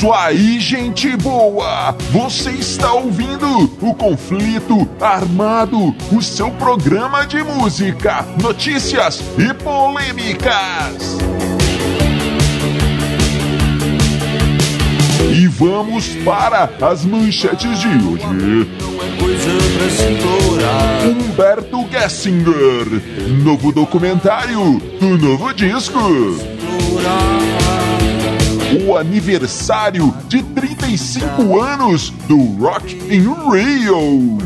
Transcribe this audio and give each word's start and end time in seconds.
isso 0.00 0.12
aí, 0.14 0.58
gente 0.58 1.14
boa! 1.18 1.94
Você 2.10 2.52
está 2.52 2.90
ouvindo 2.90 3.70
o 3.82 3.94
Conflito 3.94 4.88
Armado, 4.98 5.94
o 6.10 6.22
seu 6.22 6.50
programa 6.52 7.26
de 7.26 7.42
música, 7.42 8.24
notícias 8.40 9.22
e 9.36 9.52
polêmicas. 9.52 11.18
E 15.34 15.46
vamos 15.48 16.08
para 16.24 16.70
as 16.80 17.04
manchetes 17.04 17.78
de 17.78 17.88
hoje. 17.88 18.24
Humberto 21.04 21.86
Gessinger, 21.90 22.86
novo 23.44 23.70
documentário 23.70 24.80
do 24.98 25.18
novo 25.18 25.52
disco. 25.52 26.00
O 28.72 28.96
aniversário 28.96 30.14
de 30.28 30.44
35 30.44 31.60
anos 31.60 32.10
do 32.28 32.38
Rock 32.56 32.94
in 32.94 33.26
Rio. 33.50 34.38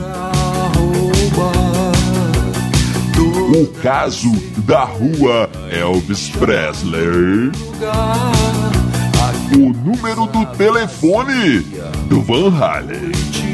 O 3.54 3.66
caso 3.82 4.30
da 4.66 4.84
rua 4.84 5.50
Elvis 5.70 6.30
Presley. 6.30 7.52
O 9.52 9.72
número 9.84 10.26
do 10.26 10.46
telefone 10.56 11.60
do 12.08 12.22
Van 12.22 12.48
Halen. 12.48 13.53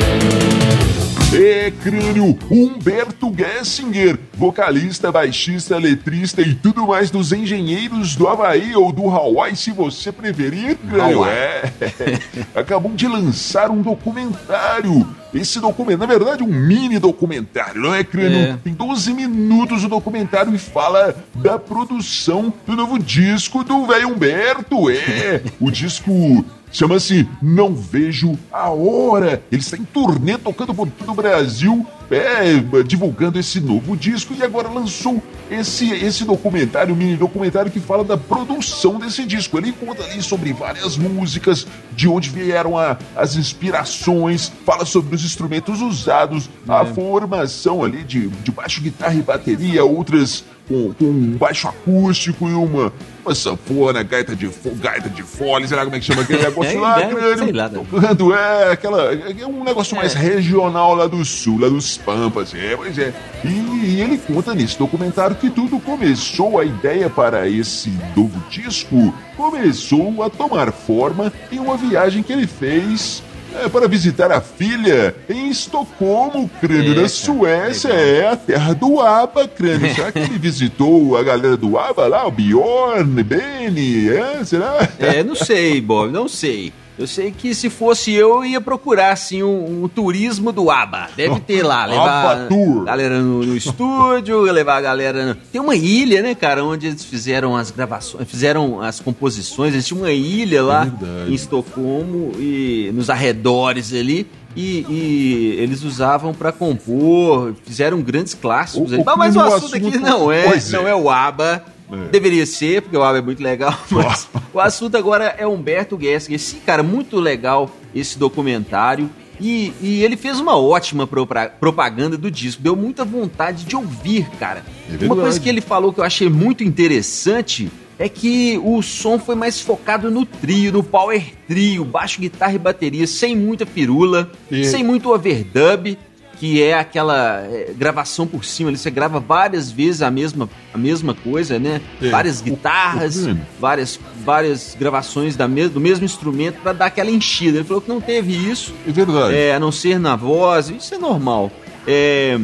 É, 1.33 1.71
crânio, 1.71 2.37
Humberto 2.51 3.33
Gessinger, 3.33 4.19
vocalista, 4.33 5.13
baixista, 5.13 5.77
letrista 5.77 6.41
e 6.41 6.53
tudo 6.53 6.85
mais 6.85 7.09
dos 7.09 7.31
engenheiros 7.31 8.17
do 8.17 8.27
Havaí 8.27 8.75
ou 8.75 8.91
do 8.91 9.09
Hawaii, 9.09 9.55
se 9.55 9.71
você 9.71 10.11
preferir, 10.11 10.75
crânio. 10.75 11.23
É, 11.25 11.71
acabou 12.53 12.91
de 12.91 13.07
lançar 13.07 13.71
um 13.71 13.81
documentário. 13.81 15.07
Esse 15.33 15.59
documentário, 15.59 15.99
na 15.99 16.05
verdade, 16.05 16.43
um 16.43 16.47
mini 16.47 16.99
documentário, 16.99 17.81
não 17.81 17.93
é, 17.93 18.03
crânio? 18.03 18.37
É. 18.37 18.57
Tem 18.63 18.73
12 18.73 19.13
minutos 19.13 19.83
o 19.83 19.89
documentário 19.89 20.53
e 20.53 20.57
fala 20.57 21.15
da 21.35 21.57
produção 21.57 22.53
do 22.65 22.75
novo 22.75 22.99
disco 22.99 23.63
do 23.63 23.85
velho 23.85 24.09
Humberto. 24.09 24.89
É, 24.89 25.41
o 25.59 25.71
disco 25.71 26.43
Chama-se 26.71 27.27
Não 27.41 27.75
Vejo 27.75 28.39
a 28.51 28.69
Hora. 28.69 29.43
Ele 29.51 29.61
está 29.61 29.75
em 29.75 29.83
turnê 29.83 30.37
tocando 30.37 30.73
por 30.73 30.89
todo 30.89 31.11
o 31.11 31.15
Brasil, 31.15 31.85
é, 32.11 32.83
divulgando 32.83 33.39
esse 33.39 33.59
novo 33.61 33.95
disco 33.95 34.33
e 34.37 34.43
agora 34.43 34.67
lançou 34.69 35.21
esse, 35.49 35.89
esse 35.91 36.23
documentário, 36.25 36.95
mini 36.95 37.15
documentário 37.15 37.71
que 37.71 37.79
fala 37.79 38.03
da 38.03 38.17
produção 38.17 38.99
desse 38.99 39.25
disco. 39.25 39.57
Ele 39.57 39.71
conta 39.71 40.03
ali 40.03 40.21
sobre 40.21 40.51
várias 40.53 40.97
músicas, 40.97 41.65
de 41.93 42.07
onde 42.07 42.29
vieram 42.29 42.77
a- 42.77 42.97
as 43.15 43.35
inspirações, 43.35 44.51
fala 44.65 44.85
sobre 44.85 45.15
os 45.15 45.23
instrumentos 45.23 45.81
usados, 45.81 46.49
a 46.67 46.85
formação 46.85 47.83
ali 47.83 48.03
de, 48.03 48.27
de 48.27 48.51
baixo, 48.51 48.81
guitarra 48.81 49.15
e 49.15 49.21
bateria, 49.21 49.83
outras 49.83 50.43
com, 50.71 50.93
com 50.93 51.05
um 51.05 51.37
baixo 51.37 51.67
acústico 51.67 52.47
e 52.49 52.53
uma, 52.53 52.93
uma 53.25 53.35
sanfona, 53.35 54.01
gaita 54.03 54.35
de, 54.35 54.47
fo- 54.47 54.73
gaita 54.75 55.09
de 55.09 55.21
fole, 55.23 55.67
sei 55.67 55.75
lá 55.77 55.83
como 55.83 55.95
é 55.95 55.99
que 55.99 56.05
chama 56.05 56.21
aquele 56.21 56.41
negócio 56.43 56.77
É, 56.77 56.79
lá, 56.81 57.01
é, 57.01 57.37
sei 57.37 57.51
lá, 57.51 57.69
né? 57.69 57.83
tocando, 57.91 58.33
é, 58.33 58.71
aquela, 58.71 59.13
é 59.13 59.45
um 59.45 59.63
negócio 59.63 59.95
mais 59.95 60.13
regional 60.13 60.95
lá 60.95 61.07
do 61.07 61.23
sul, 61.25 61.59
lá 61.59 61.67
dos 61.69 61.97
Pampas, 61.97 62.53
é, 62.53 62.75
pois 62.75 62.97
é. 62.97 63.13
E, 63.43 63.47
e 63.49 64.01
ele 64.01 64.17
conta 64.17 64.53
nesse 64.55 64.77
documentário 64.77 65.35
que 65.35 65.49
tudo 65.49 65.79
começou, 65.79 66.59
a 66.59 66.65
ideia 66.65 67.09
para 67.09 67.47
esse 67.49 67.91
novo 68.15 68.41
disco 68.49 69.13
começou 69.35 70.23
a 70.23 70.29
tomar 70.29 70.71
forma 70.71 71.31
em 71.51 71.59
uma 71.59 71.75
viagem 71.77 72.23
que 72.23 72.31
ele 72.31 72.47
fez 72.47 73.21
é, 73.55 73.67
para 73.69 73.87
visitar 73.87 74.31
a 74.31 74.39
filha 74.41 75.15
em 75.29 75.49
Estocolmo, 75.49 76.49
crânio, 76.59 76.93
É, 76.97 77.01
na 77.01 77.09
Suécia, 77.09 77.89
legal. 77.93 78.05
é 78.05 78.27
a 78.33 78.35
terra 78.35 78.73
do 78.73 78.99
ABBA, 78.99 79.47
crânio. 79.47 79.93
Será 79.93 80.11
que 80.11 80.19
ele 80.19 80.37
visitou 80.39 81.17
a 81.17 81.23
galera 81.23 81.57
do 81.57 81.77
ABBA 81.77 82.07
lá, 82.07 82.27
o 82.27 82.31
Bjorn, 82.31 83.23
Benny, 83.23 84.09
é? 84.09 84.43
Será? 84.43 84.87
É, 84.99 85.23
não 85.23 85.35
sei, 85.35 85.81
Bob, 85.81 86.11
não 86.11 86.27
sei. 86.27 86.71
Eu 86.99 87.07
sei 87.07 87.31
que 87.31 87.55
se 87.55 87.69
fosse 87.69 88.11
eu, 88.13 88.37
eu 88.37 88.45
ia 88.45 88.61
procurar, 88.61 89.11
assim, 89.11 89.41
um, 89.41 89.83
um 89.83 89.87
turismo 89.87 90.51
do 90.51 90.69
ABBA. 90.69 91.09
Deve 91.15 91.39
ter 91.41 91.63
lá, 91.63 91.85
levar 91.85 92.31
ABBA 92.33 92.47
Tour. 92.49 92.81
a 92.81 92.85
galera 92.85 93.19
no, 93.21 93.43
no 93.45 93.55
estúdio, 93.57 94.41
levar 94.51 94.77
a 94.77 94.81
galera... 94.81 95.25
no- 95.27 95.35
Tem 95.35 95.59
uma 95.61 95.75
ilha, 95.75 96.21
né, 96.21 96.35
cara, 96.35 96.63
onde 96.63 96.87
eles 96.87 97.03
fizeram 97.03 97.55
as 97.55 97.71
gravações, 97.71 98.27
fizeram 98.29 98.81
as 98.81 98.99
composições. 98.99 99.73
Eles 99.73 99.87
tinham 99.87 100.01
uma 100.03 100.11
ilha 100.11 100.61
lá 100.61 100.83
Verdade. 100.83 101.31
em 101.31 101.33
Estocolmo 101.33 102.33
e 102.37 102.91
nos 102.93 103.09
arredores 103.09 103.93
ali. 103.93 104.27
E, 104.53 104.85
e 104.89 105.55
eles 105.59 105.81
usavam 105.83 106.33
pra 106.33 106.51
compor, 106.51 107.53
fizeram 107.65 108.01
grandes 108.01 108.33
clássicos. 108.33 108.91
O- 108.91 108.95
ali. 108.95 109.01
o 109.01 109.17
mas 109.17 109.35
o 109.35 109.39
clima, 109.39 109.49
o 109.49 109.53
assunto 109.55 109.75
aqui 109.77 109.87
assunto- 109.87 110.01
não 110.03 110.31
é, 110.31 110.45
é. 110.45 110.61
não 110.71 110.87
é 110.87 110.93
o 110.93 111.09
ABBA. 111.09 111.63
É. 111.91 112.09
Deveria 112.09 112.45
ser, 112.45 112.81
porque 112.81 112.95
o 112.97 113.03
ABBA 113.03 113.17
é 113.19 113.21
muito 113.21 113.43
legal, 113.43 113.77
mas 113.91 114.27
o 114.53 114.59
assunto 114.59 114.95
agora 114.95 115.35
é 115.37 115.45
Humberto 115.45 115.97
Gessinger. 115.99 116.39
Sim, 116.39 116.59
cara, 116.65 116.81
muito 116.83 117.19
legal 117.19 117.69
esse 117.93 118.17
documentário. 118.17 119.09
E, 119.39 119.73
e 119.81 120.03
ele 120.03 120.15
fez 120.15 120.39
uma 120.39 120.55
ótima 120.55 121.07
propaganda 121.07 122.15
do 122.15 122.29
disco. 122.29 122.61
Deu 122.61 122.75
muita 122.75 123.03
vontade 123.03 123.65
de 123.65 123.75
ouvir, 123.75 124.29
cara. 124.39 124.63
É 124.87 125.03
uma 125.05 125.15
coisa 125.15 125.39
que 125.39 125.49
ele 125.49 125.61
falou 125.61 125.91
que 125.91 125.99
eu 125.99 126.03
achei 126.03 126.29
muito 126.29 126.63
interessante 126.63 127.71
é 127.97 128.07
que 128.09 128.59
o 128.63 128.81
som 128.81 129.19
foi 129.19 129.35
mais 129.35 129.59
focado 129.61 130.09
no 130.09 130.25
trio, 130.25 130.71
no 130.71 130.83
power 130.83 131.23
trio, 131.47 131.83
baixo, 131.85 132.19
guitarra 132.21 132.53
e 132.53 132.57
bateria, 132.57 133.05
sem 133.05 133.35
muita 133.35 133.65
firula, 133.65 134.31
E- 134.49 134.63
sem 134.65 134.83
muito 134.83 135.11
overdub, 135.13 135.97
que 136.41 136.59
é 136.59 136.73
aquela 136.73 137.43
é, 137.45 137.71
gravação 137.77 138.25
por 138.25 138.43
cima, 138.43 138.71
ali 138.71 138.77
você 138.79 138.89
grava 138.89 139.19
várias 139.19 139.69
vezes 139.69 140.01
a 140.01 140.09
mesma, 140.09 140.49
a 140.73 140.77
mesma 140.77 141.13
coisa, 141.13 141.59
né? 141.59 141.79
É. 142.01 142.09
Várias 142.09 142.41
O- 142.41 142.43
guitarras, 142.45 143.15
o- 143.27 143.37
várias, 143.59 143.99
várias 144.25 144.75
gravações 144.77 145.35
da 145.35 145.47
mes 145.47 145.69
do 145.69 145.79
mesmo 145.79 146.03
instrumento 146.03 146.55
para 146.63 146.73
dar 146.73 146.85
aquela 146.87 147.11
enchida. 147.11 147.59
Ele 147.59 147.63
falou 147.63 147.79
que 147.79 147.89
não 147.89 148.01
teve 148.01 148.33
isso, 148.33 148.73
É 148.87 148.91
verdade. 148.91 149.35
é, 149.35 149.53
a 149.53 149.59
não 149.59 149.71
ser 149.71 149.99
na 149.99 150.15
voz, 150.15 150.69
isso 150.71 150.95
é 150.95 150.97
normal. 150.97 151.51
É, 151.87 152.39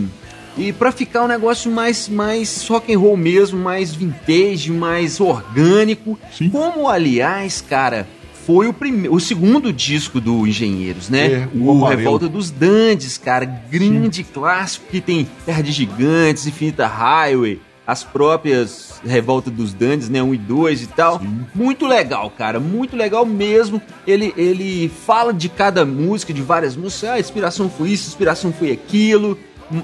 e 0.55 0.71
pra 0.71 0.91
ficar 0.91 1.23
um 1.23 1.27
negócio 1.27 1.71
mais, 1.71 2.07
mais 2.07 2.67
rock 2.67 2.93
and 2.93 2.99
roll 2.99 3.17
mesmo, 3.17 3.57
mais 3.59 3.95
vintage, 3.95 4.71
mais 4.71 5.19
orgânico. 5.19 6.19
Sim. 6.37 6.51
Como, 6.51 6.87
aliás, 6.87 7.61
cara, 7.67 8.07
foi 8.47 8.65
o, 8.65 8.73
prime... 8.73 9.09
o 9.09 9.19
segundo 9.19 9.73
disco 9.73 10.21
do 10.21 10.47
Engenheiros, 10.47 11.09
né? 11.09 11.33
É, 11.33 11.49
o 11.53 11.67
o. 11.67 11.83
Revolta 11.83 12.29
dos 12.29 12.49
Dandes, 12.49 13.17
cara. 13.17 13.43
Grande 13.45 14.23
clássico 14.23 14.85
que 14.89 15.01
tem 15.01 15.27
Terra 15.45 15.61
de 15.61 15.73
Gigantes, 15.73 16.47
Infinita 16.47 16.87
Highway, 16.87 17.59
as 17.85 18.05
próprias 18.05 19.01
Revolta 19.05 19.51
dos 19.51 19.73
Dandes, 19.73 20.07
né? 20.07 20.23
1 20.23 20.33
e 20.33 20.37
2 20.37 20.81
e 20.81 20.87
tal. 20.87 21.19
Sim. 21.19 21.41
Muito 21.53 21.85
legal, 21.85 22.31
cara. 22.31 22.57
Muito 22.57 22.95
legal 22.95 23.25
mesmo. 23.25 23.81
Ele, 24.07 24.33
ele 24.37 24.89
fala 25.05 25.33
de 25.33 25.49
cada 25.49 25.83
música, 25.85 26.33
de 26.33 26.41
várias 26.41 26.73
músicas. 26.77 27.09
Ah, 27.09 27.19
inspiração 27.19 27.69
foi 27.69 27.89
isso, 27.89 28.07
inspiração 28.07 28.53
foi 28.53 28.71
aquilo. 28.71 29.37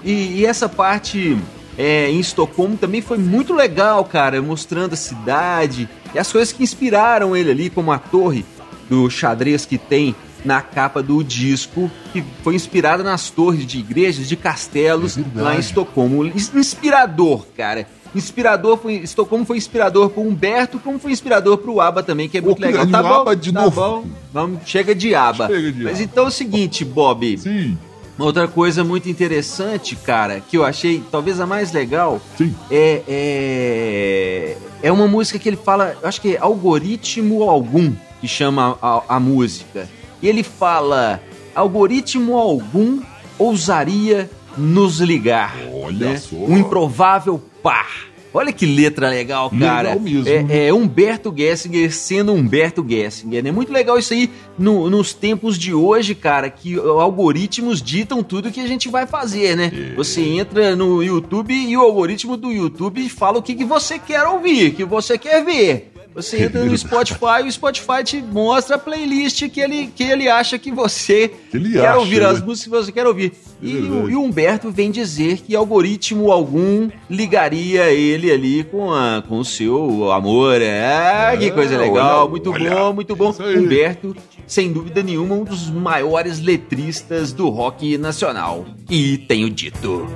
E, 0.06 0.40
e 0.40 0.46
essa 0.46 0.70
parte 0.70 1.38
é, 1.78 2.10
em 2.10 2.20
Estocolmo 2.20 2.78
também 2.78 3.02
foi 3.02 3.18
muito 3.18 3.54
legal, 3.54 4.06
cara. 4.06 4.42
Mostrando 4.42 4.94
a 4.94 4.98
cidade 4.98 5.90
e 6.14 6.20
as 6.20 6.32
coisas 6.32 6.54
que 6.54 6.64
inspiraram 6.64 7.36
ele 7.36 7.52
ali, 7.52 7.70
como 7.70 7.92
a 7.92 7.98
torre 7.98 8.46
do 8.90 9.10
xadrez 9.10 9.66
que 9.66 9.78
tem 9.78 10.16
na 10.46 10.62
capa 10.62 11.02
do 11.02 11.24
disco, 11.24 11.90
que 12.12 12.22
foi 12.44 12.56
inspirada 12.56 13.02
nas 13.02 13.30
torres 13.30 13.66
de 13.66 13.80
igrejas, 13.80 14.28
de 14.28 14.36
castelos 14.36 15.18
É 15.18 15.22
lá 15.36 15.56
em 15.56 15.60
Estocolmo. 15.60 16.26
Ins- 16.26 16.54
Inspirador, 16.54 17.46
cara. 17.56 17.88
Inspirador 18.14 18.78
foi. 18.78 18.96
Estocolmo 18.96 19.46
foi 19.46 19.58
inspirador 19.58 20.10
pro 20.10 20.22
Humberto, 20.22 20.78
como 20.80 21.00
foi 21.00 21.12
inspirador 21.14 21.58
pro 21.58 21.80
ABBA 21.82 22.04
também, 22.04 22.28
que 22.30 22.38
é 22.38 22.42
muito 22.42 22.60
Ô, 22.62 22.66
legal. 22.66 22.86
Tá 22.88 23.22
o 23.22 23.26
bom? 23.26 23.36
De 23.36 23.52
tá 23.54 23.62
novo. 23.62 23.82
bom. 23.82 24.06
Vamos, 24.32 24.60
chega 24.66 24.94
de 24.94 25.16
ABBA. 25.16 25.48
Chega 25.48 25.72
de 25.72 25.84
Mas 25.84 25.94
ABBA. 25.94 26.04
então 26.04 26.26
é 26.26 26.28
o 26.28 26.32
seguinte, 26.32 26.84
Bob. 26.86 27.38
Sim, 27.40 27.78
Uma 28.18 28.26
outra 28.28 28.48
coisa 28.48 28.84
muito 28.84 29.10
interessante, 29.10 29.96
cara, 29.96 30.40
que 30.42 30.58
eu 30.58 30.64
achei 30.66 31.02
talvez 31.10 31.40
a 31.40 31.48
mais 31.48 31.72
legal, 31.72 32.22
sim. 32.38 32.54
é, 32.70 33.02
é, 33.08 34.58
é 34.84 34.92
uma 34.92 35.08
música 35.08 35.40
que 35.40 35.50
ele 35.50 35.58
fala, 35.58 35.96
eu 36.02 36.08
acho 36.08 36.22
que 36.22 36.36
é 36.36 36.40
algoritmo 36.40 37.44
algum 37.50 37.92
que 38.24 38.28
chama 38.30 38.78
a, 38.82 39.18
a 39.18 39.20
música. 39.20 39.90
E 40.22 40.30
ele 40.30 40.44
fala 40.44 41.22
algoritmo 41.54 42.38
algum 42.38 43.02
ousaria 43.38 44.30
nos 44.58 45.02
ligar. 45.02 45.58
Olha 45.74 46.12
né? 46.12 46.18
só. 46.18 46.38
Um 46.38 46.58
improvável 46.58 47.44
par. 47.62 48.14
Olha 48.34 48.54
que 48.54 48.66
letra 48.66 49.10
legal, 49.10 49.50
cara. 49.52 49.90
Legal 49.90 50.00
mesmo. 50.00 50.28
É, 50.50 50.68
é 50.68 50.74
Humberto 50.74 51.34
Gessinger 51.36 51.94
sendo 51.94 52.32
Humberto 52.34 52.84
Gessinger, 52.88 53.44
né? 53.44 53.52
Muito 53.52 53.74
legal 53.74 54.00
isso 54.00 54.14
aí 54.14 54.32
no- 54.58 54.90
nos 54.90 55.14
tempos 55.14 55.60
de 55.60 55.74
hoje, 55.74 56.16
cara, 56.16 56.50
que 56.50 56.76
algoritmos 56.80 57.82
ditam 57.82 58.24
tudo 58.24 58.52
que 58.52 58.62
a 58.62 58.68
gente 58.68 58.88
vai 58.88 59.06
fazer, 59.06 59.58
né? 59.58 59.70
É. 59.92 59.96
Você 59.96 60.22
entra 60.22 60.78
no 60.78 61.04
YouTube 61.04 61.54
e 61.54 61.76
o 61.78 61.82
algoritmo 61.82 62.38
do 62.38 62.52
YouTube 62.52 63.08
fala 63.10 63.38
o 63.38 63.44
que, 63.44 63.54
que 63.54 63.66
você 63.66 64.00
quer 64.00 64.24
ouvir, 64.26 64.72
que 64.74 64.86
você 64.86 65.18
quer 65.18 65.44
ver. 65.44 65.93
Você 66.16 66.44
entra 66.44 66.64
no. 66.64 66.78
Spotify 66.78 67.44
e 67.44 67.48
o 67.48 67.52
Spotify 67.52 68.04
te 68.04 68.22
mostra 68.22 68.76
a 68.76 68.80
playlist 68.80 69.50
que 69.50 69.60
ele, 69.60 69.88
que 69.88 70.04
ele 70.04 70.28
acha 70.30 70.60
que 70.60 70.72
você 70.72 71.30
Que 71.50 71.58
ele 71.58 71.74
quer 71.74 71.88
acha, 71.88 72.00
ouvir, 72.00 72.24
as 72.24 72.40
né? 72.40 72.46
músicas 72.46 72.64
que 72.64 72.70
você 72.86 72.92
quer 72.92 73.08
ouvir. 73.08 73.34
E, 73.62 73.76
o, 73.78 74.10
e 74.10 74.16
o 74.16 74.22
Humberto 74.22 74.70
vem 74.72 74.92
dizer 74.92 75.38
que 75.38 75.56
algoritmo 75.56 76.32
algum 76.32 76.90
ligaria 77.10 77.90
ele 77.92 78.32
ali 78.32 78.64
com, 78.66 78.94
a, 78.94 79.24
com 79.28 79.40
o 79.40 79.46
seu 79.46 80.12
amor. 80.12 80.62
É, 80.62 81.36
que 81.38 81.46
É, 81.46 81.52
coisa 81.52 81.78
legal, 81.78 82.22
olha, 82.24 82.30
muito 82.30 82.52
olha. 82.52 82.70
bom, 82.76 82.94
muito 82.94 83.16
bom. 83.16 83.34
Humberto, 83.58 84.16
sem 84.46 84.72
dúvida 84.72 85.02
nenhuma, 85.02 85.36
um 85.36 85.44
dos 85.44 85.70
maiores 85.70 86.40
letristas 86.40 87.32
do 87.32 87.50
rock 87.50 87.98
nacional. 87.98 88.66
E 88.90 89.18
tenho 89.18 89.50
dito. 89.50 90.08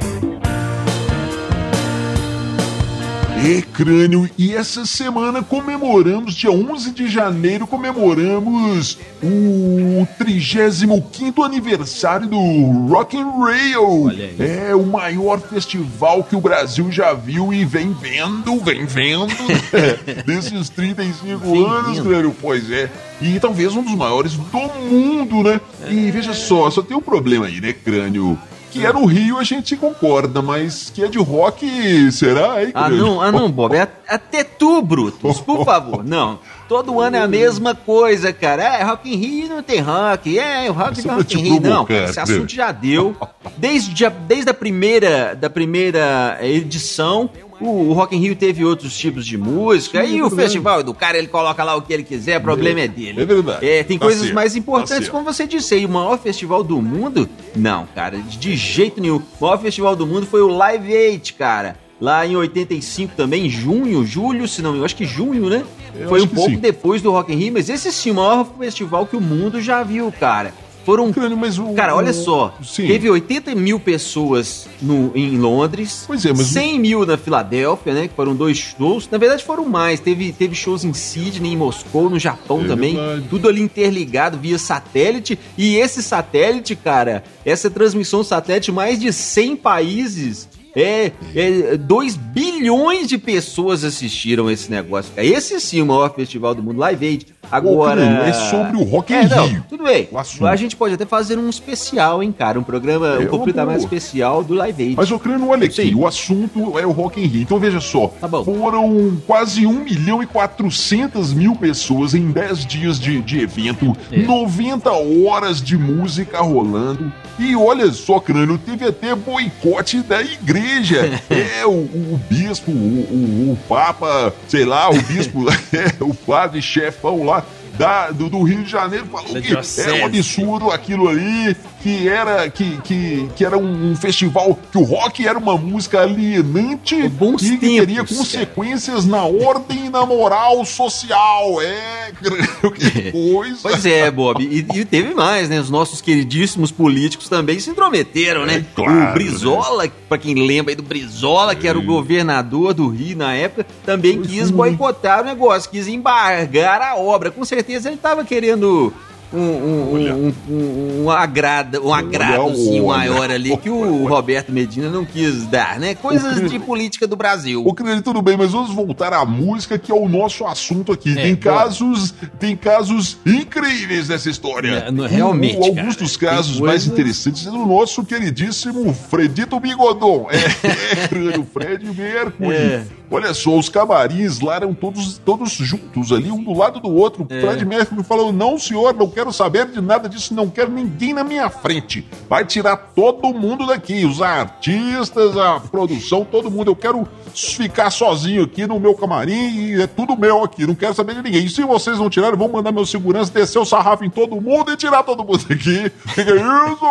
É, 3.38 3.62
crânio, 3.62 4.30
e 4.38 4.54
essa 4.54 4.86
semana 4.86 5.44
comemoramos, 5.44 6.34
dia 6.34 6.52
11 6.52 6.92
de 6.92 7.08
janeiro, 7.08 7.68
comemoramos 7.68 8.98
o 9.22 10.08
35º 10.20 11.46
aniversário 11.46 12.28
do 12.28 12.40
Rock. 12.88 13.18
Olha 13.18 14.26
aí. 14.26 14.36
É 14.40 14.76
o 14.76 14.86
maior 14.86 15.40
festival 15.40 16.24
que 16.24 16.36
o 16.36 16.42
Brasil 16.42 16.92
já 16.92 17.14
viu 17.14 17.54
e 17.54 17.64
vem 17.64 17.94
vendo, 17.94 18.60
vem 18.60 18.86
vendo, 18.86 19.28
né, 19.28 20.24
desses 20.26 20.70
35 20.70 21.40
Vem 21.40 21.66
anos, 21.66 22.00
crânio, 22.00 22.36
pois 22.42 22.70
é. 22.72 22.90
E 23.22 23.40
talvez 23.40 23.76
um 23.76 23.84
dos 23.84 23.96
maiores 23.96 24.34
do 24.34 24.60
mundo, 24.90 25.44
né? 25.44 25.60
E 25.90 26.12
veja 26.12 26.34
só, 26.34 26.70
só 26.70 26.82
tem 26.82 26.96
um 26.98 27.02
problema 27.02 27.46
aí, 27.46 27.62
né, 27.62 27.74
crânio? 27.74 28.38
Que 28.78 28.86
é 28.86 28.94
no 28.94 29.06
Rio, 29.06 29.40
a 29.40 29.44
gente 29.44 29.76
concorda, 29.76 30.40
mas 30.42 30.92
que 30.92 31.04
é 31.04 31.08
de 31.08 31.18
rock, 31.18 32.12
será, 32.12 32.64
hein, 32.64 32.72
Ah 32.76 32.90
não, 32.90 33.20
ah 33.20 33.32
não, 33.32 33.50
Bob, 33.50 33.76
é 33.76 33.88
até 34.08 34.44
tu, 34.44 34.82
Brutus, 34.84 35.42
por 35.42 35.66
favor, 35.66 36.04
não. 36.04 36.40
Todo 36.68 37.00
ano 37.00 37.16
é 37.16 37.22
a 37.22 37.28
mesma 37.28 37.74
coisa, 37.74 38.34
cara. 38.34 38.62
É, 38.64 38.84
Rock 38.84 39.10
in 39.10 39.16
Rio 39.16 39.48
não 39.50 39.64
tem 39.64 39.80
rock. 39.80 40.38
É, 40.38 40.70
o 40.70 40.74
rock 40.74 40.98
não 40.98 41.04
pra 41.04 41.16
Rock 41.16 41.34
in 41.36 41.38
te 41.38 41.44
Rio. 41.44 41.54
Não, 41.62 41.86
provocar, 41.86 42.04
esse 42.10 42.18
né? 42.18 42.24
assunto 42.24 42.52
já 42.54 42.72
deu. 42.72 43.16
Desde, 43.58 44.06
a- 44.06 44.10
desde 44.10 44.50
a 44.50 44.54
primeira, 44.54 45.34
da 45.34 45.50
primeira 45.50 46.38
edição, 46.42 47.30
o, 47.62 47.94
Rock 47.94 48.16
in 48.16 48.20
Rio 48.20 48.36
teve 48.36 48.66
outros 48.66 48.98
tipos 48.98 49.26
de 49.26 49.38
música. 49.38 50.06
Sim, 50.06 50.16
e 50.16 50.20
é 50.20 50.22
o 50.24 50.28
verdade. 50.30 50.42
festival 50.44 50.84
do 50.84 50.94
cara, 50.94 51.18
ele 51.18 51.28
coloca 51.28 51.64
lá 51.64 51.74
o 51.76 51.82
que 51.82 51.94
ele 51.94 52.04
quiser, 52.04 52.38
o 52.38 52.42
problema 52.42 52.82
é, 52.82 52.88
dele. 52.88 53.22
é 53.22 53.26
verdade. 53.26 53.66
É, 53.66 53.84
tem 53.84 53.98
Tá 53.98 54.06
coisas 54.06 54.24
certo, 54.24 54.36
mais 54.36 54.52
tá 54.54 54.60
importantes, 54.60 55.06
certo. 55.06 55.12
como 55.12 55.24
você 55.24 55.48
disse 55.48 55.74
aí, 55.74 55.86
o 55.86 55.90
maior 55.90 56.18
festival 56.20 56.64
do 56.64 56.82
mundo? 56.82 57.30
Não, 57.56 57.88
cara, 57.96 58.18
de 58.18 58.56
jeito 58.58 59.00
nenhum. 59.02 59.18
O 59.40 59.44
maior 59.46 59.58
festival 59.58 59.96
do 59.96 60.06
mundo 60.06 60.26
foi 60.26 60.42
o 60.42 60.48
Live 60.50 60.94
Aid, 60.96 61.34
cara. 61.34 61.78
Lá 62.00 62.26
em 62.28 62.36
85 62.36 63.14
também, 63.16 63.50
junho, 63.50 64.06
julho, 64.06 64.48
se 64.48 64.62
não, 64.62 64.76
eu 64.76 64.86
acho 64.86 64.96
que 64.96 65.06
junho, 65.06 65.50
né? 65.50 65.64
Eu 65.96 66.08
foi 66.10 66.22
um 66.22 66.28
pouco 66.28 66.52
sim. 66.52 66.58
depois 66.58 67.02
do 67.02 67.12
Rock 67.12 67.34
in 67.34 67.38
Rio, 67.38 67.54
mas 67.54 67.70
esse 67.70 67.92
sim, 67.92 68.12
o 68.12 68.16
maior 68.16 68.46
festival 68.60 69.06
que 69.08 69.16
o 69.16 69.22
mundo 69.22 69.60
já 69.60 69.82
viu, 69.82 70.12
cara. 70.20 70.54
Foram 70.86 71.10
o- 71.10 71.74
Cara, 71.76 71.94
olha 71.94 72.14
só. 72.14 72.56
Sim. 72.64 72.88
Teve 72.88 73.10
80 73.10 73.54
mil 73.54 73.78
pessoas 73.78 74.70
no, 74.82 75.12
em 75.14 75.38
Londres. 75.38 76.06
Pois 76.08 76.26
é, 76.26 76.30
mas- 76.32 76.48
100 76.48 76.80
mil 76.80 77.06
na 77.06 77.18
Filadélfia, 77.18 77.94
né? 77.94 78.08
Que 78.08 78.14
foram 78.14 78.34
dois 78.34 78.58
shows. 78.58 79.10
Na 79.12 79.18
verdade, 79.18 79.44
foram 79.44 79.66
mais. 79.66 80.00
Teve, 80.00 80.32
teve 80.32 80.56
shows 80.56 80.86
em 80.86 80.94
Sydney, 80.94 81.52
em 81.52 81.58
Moscou, 81.58 82.10
no 82.10 82.18
Japão 82.18 82.62
É 82.64 82.68
também. 82.68 82.96
verdade. 82.96 83.26
Tudo 83.30 83.50
ali 83.50 83.60
interligado 83.62 84.38
via 84.38 84.58
satélite. 84.58 85.38
E 85.58 85.76
esse 85.76 86.02
satélite, 86.02 86.74
cara, 86.74 87.22
essa 87.46 87.70
transmissão 87.70 88.24
satélite, 88.24 88.72
mais 88.72 88.98
de 88.98 89.12
100 89.12 89.58
países. 89.58 90.48
É, 90.80 91.12
é 91.36 91.76
2 91.76 92.16
bilhões 92.16 93.08
de 93.08 93.18
pessoas 93.18 93.84
assistiram 93.84 94.50
esse 94.50 94.70
negócio. 94.70 95.12
cara. 95.14 95.26
Esse 95.26 95.60
sim, 95.60 95.80
é 95.80 95.84
o 95.84 95.88
maior 95.88 96.14
festival 96.14 96.54
do 96.54 96.62
mundo, 96.62 96.78
Live 96.78 97.06
Aid. 97.06 97.28
Agora. 97.52 98.02
É 98.28 98.34
sobre 98.34 98.78
o 98.78 98.84
Rock 98.84 99.14
É, 99.14 99.28
não, 99.28 99.48
Rio. 99.48 99.64
tudo 99.70 99.84
bem. 99.84 100.08
A 100.42 100.56
gente 100.56 100.76
pode 100.76 100.94
até 100.94 101.06
fazer 101.06 101.38
um 101.38 101.50
especial, 101.50 102.22
hein, 102.22 102.32
cara? 102.38 102.60
Um 102.60 102.64
programa 102.64 103.08
É 103.16 103.20
um 103.20 103.28
pouquinho 103.28 103.56
mais 103.58 103.68
boa. 103.68 103.78
especial 103.80 104.44
do 104.44 104.54
Live 104.54 104.84
Aid. 104.84 104.96
Mas, 104.98 105.12
ô 105.12 105.20
Crânio, 105.20 105.50
olha 105.50 105.66
aqui, 105.66 105.76
Sim. 105.90 105.96
o 105.96 106.06
assunto 106.08 106.78
é 106.80 106.86
o 106.86 106.92
Rock 106.92 107.20
in 107.22 107.26
Rio. 107.28 107.42
Então, 107.42 107.60
veja 107.60 107.80
só, 107.80 108.08
Tá 108.20 108.28
bom. 108.28 108.44
foram 108.44 109.18
quase 109.26 109.66
1 109.66 109.84
milhão 109.84 110.22
e 110.22 110.26
400 110.26 111.34
mil 111.34 111.56
pessoas 111.56 112.14
em 112.14 112.32
10 112.32 112.66
dias 112.66 113.00
de, 113.00 113.22
de 113.22 113.40
evento, 113.42 113.96
É. 114.12 114.20
90 114.24 114.90
horas 114.92 115.62
de 115.62 115.78
música 115.78 116.42
rolando. 116.42 117.12
E 117.40 117.56
olha 117.56 117.92
só, 117.92 118.20
Crânio, 118.20 118.58
teve 118.58 118.84
até 118.86 119.14
boicote 119.14 120.02
da 120.02 120.22
igreja. 120.22 121.22
é, 121.30 121.66
o, 121.66 121.70
o 121.72 122.20
bispo, 122.30 122.72
o, 122.72 122.74
o- 122.74 123.52
o 123.54 123.58
papa, 123.70 124.34
sei 124.48 124.66
lá, 124.66 124.90
o 124.90 125.00
bispo, 125.04 125.46
é, 125.74 126.04
o 126.04 126.14
padre 126.14 126.62
chefão 126.62 127.24
lá 127.24 127.37
da, 127.78 128.12
do, 128.12 128.30
do 128.30 128.42
Rio 128.44 128.64
de 128.64 128.70
Janeiro 128.70 129.06
falou 129.06 129.34
Da 129.34 129.42
que 129.42 129.48
diocese. 129.48 129.90
era 129.90 130.02
um 130.02 130.06
absurdo 130.06 130.72
aquilo 130.72 131.08
ali, 131.08 131.56
que 131.82 132.08
era, 132.10 132.50
que, 132.50 132.78
que, 132.82 133.30
que 133.36 133.46
era 133.46 133.58
um, 133.58 133.92
um 133.92 133.96
festival, 133.96 134.58
que 134.72 134.78
o 134.78 134.84
rock 134.84 135.26
era 135.28 135.38
uma 135.38 135.58
música 135.58 136.02
alienante 136.02 136.96
e 136.96 137.10
que 137.38 137.58
teria 137.58 138.04
consequências 138.04 139.06
na 139.06 139.24
ordem 139.24 139.86
e 139.86 139.90
na 139.90 140.06
moral 140.06 140.66
social. 140.66 141.62
É, 141.62 141.97
que 142.12 143.12
coisa. 143.12 143.58
Pois 143.62 143.86
é, 143.86 144.10
Bob. 144.10 144.44
E, 144.44 144.66
e 144.80 144.86
teve 144.86 145.14
mais, 145.14 145.50
né? 145.50 145.60
Os 145.60 145.70
nossos 145.70 146.02
queridíssimos 146.02 146.72
políticos 146.72 147.30
também 147.30 147.60
se 147.60 147.70
intrometeram, 147.70 148.46
né? 148.46 148.56
É, 148.56 148.66
claro, 148.76 149.12
o 149.12 149.14
Brizola, 149.14 149.90
pra 150.08 150.18
quem 150.18 150.48
lembra 150.48 150.72
aí 150.72 150.76
do 150.76 150.84
Brizola, 150.84 151.56
que 151.56 151.68
era 151.68 151.78
o 151.78 151.84
governador 151.84 152.74
do 152.74 152.88
Rio 152.88 153.18
na 153.18 153.34
época, 153.34 153.66
também 153.86 154.18
Pois 154.18 154.28
quis 154.28 154.52
boicotar 154.52 155.22
o 155.22 155.26
negócio, 155.26 155.70
quis 155.70 155.88
embargar 155.88 156.82
a 156.82 156.96
obra. 156.96 157.32
Com 157.32 157.44
certeza 157.46 157.90
ele 157.90 157.98
tava 157.98 158.24
querendo. 158.24 158.94
Um, 159.34 159.40
um, 159.40 160.34
um, 160.50 161.04
um, 161.04 161.10
agrada, 161.12 161.82
um 161.82 161.94
agradozinho 161.94 162.86
olha. 162.86 162.98
maior 163.10 163.30
ali 163.30 163.58
que 163.58 163.70
o 163.70 164.08
Roberto 164.08 164.52
Medina 164.54 164.90
não 164.90 165.04
quis 165.04 165.46
dar, 165.48 165.80
né? 165.80 165.96
Coisas 165.96 166.50
de 166.50 166.58
política 166.60 167.06
do 167.06 167.16
Brasil. 167.18 167.62
Ô, 167.66 167.74
Crânio, 167.74 168.02
tudo 168.02 168.22
bem, 168.22 168.38
mas 168.38 168.52
vamos 168.52 168.74
voltar 168.74 169.12
à 169.14 169.26
música, 169.26 169.78
que 169.78 169.92
é 169.92 169.96
o 169.96 170.08
nosso 170.08 170.46
assunto 170.46 170.94
aqui. 170.94 171.12
É, 171.12 171.22
tem 171.24 171.36
casos, 171.36 172.14
tem 172.40 172.56
casos 172.56 173.18
incríveis 173.26 174.08
nessa 174.08 174.30
história. 174.30 174.88
É, 174.88 175.08
realmente, 175.08 175.58
O- 175.58 175.66
alguns 175.66 175.96
dos 175.98 176.16
casos 176.16 176.60
mais 176.60 176.86
interessantes 176.88 177.46
é 177.46 177.52
do 177.52 177.66
nosso 177.66 178.06
queridíssimo 178.06 178.94
Fredito 178.94 179.60
Bigodon. 179.60 180.28
É, 180.32 180.38
é 181.04 181.08
Crânio, 181.08 181.46
Fred 181.52 181.86
Mercury. 181.86 182.86
Olha 183.10 183.34
só, 183.34 183.58
os 183.58 183.70
camarins 183.70 184.40
lá 184.40 184.56
eram 184.56 184.74
todos, 184.74 185.18
todos 185.18 185.52
juntos 185.52 186.12
ali, 186.12 186.32
um 186.32 186.44
do 186.44 186.54
lado 186.54 186.80
do 186.80 186.94
outro. 186.94 187.26
É. 187.30 187.42
Fred 187.42 187.66
Mercury 187.66 188.04
falou: 188.04 188.34
Não, 188.34 188.58
senhor, 188.60 188.94
não 188.94 189.10
quero 189.10 189.32
saber 189.32 189.68
de 189.68 189.82
nada 189.82 190.10
disso, 190.10 190.34
não 190.34 190.50
quero 190.50 190.72
ninguém 190.72 191.14
na 191.14 191.24
minha 191.24 191.50
frente. 191.50 192.06
Vai 192.30 192.46
tirar 192.46 192.76
todo 192.78 193.34
mundo 193.34 193.66
daqui, 193.66 194.06
os 194.06 194.22
artistas, 194.22 195.38
a 195.38 195.60
produção, 195.60 196.26
todo 196.26 196.52
mundo. 196.52 196.72
Eu 196.72 196.76
quero 196.76 197.08
ficar 197.34 197.90
sozinho 197.90 198.44
aqui 198.44 198.66
no 198.66 198.80
meu 198.80 198.94
camarim 198.94 199.56
e 199.56 199.82
é 199.82 199.88
tudo 199.88 200.18
meu 200.18 200.44
aqui, 200.44 200.66
não 200.66 200.76
quero 200.76 200.94
saber 200.94 201.16
de 201.16 201.22
ninguém. 201.22 201.46
E 201.46 201.50
se 201.50 201.64
vocês 201.64 202.00
não 202.00 202.10
tirarem, 202.10 202.38
vou 202.38 202.50
mandar 202.50 202.72
meu 202.72 202.86
segurança 202.86 203.32
descer 203.32 203.60
o 203.60 203.66
sarrafo 203.66 204.04
em 204.04 204.10
todo 204.10 204.42
mundo 204.42 204.72
e 204.72 204.78
tirar 204.78 205.04
todo 205.04 205.24
mundo 205.24 205.46
daqui. 205.48 205.92
É 206.18 206.36
isso? 206.36 206.86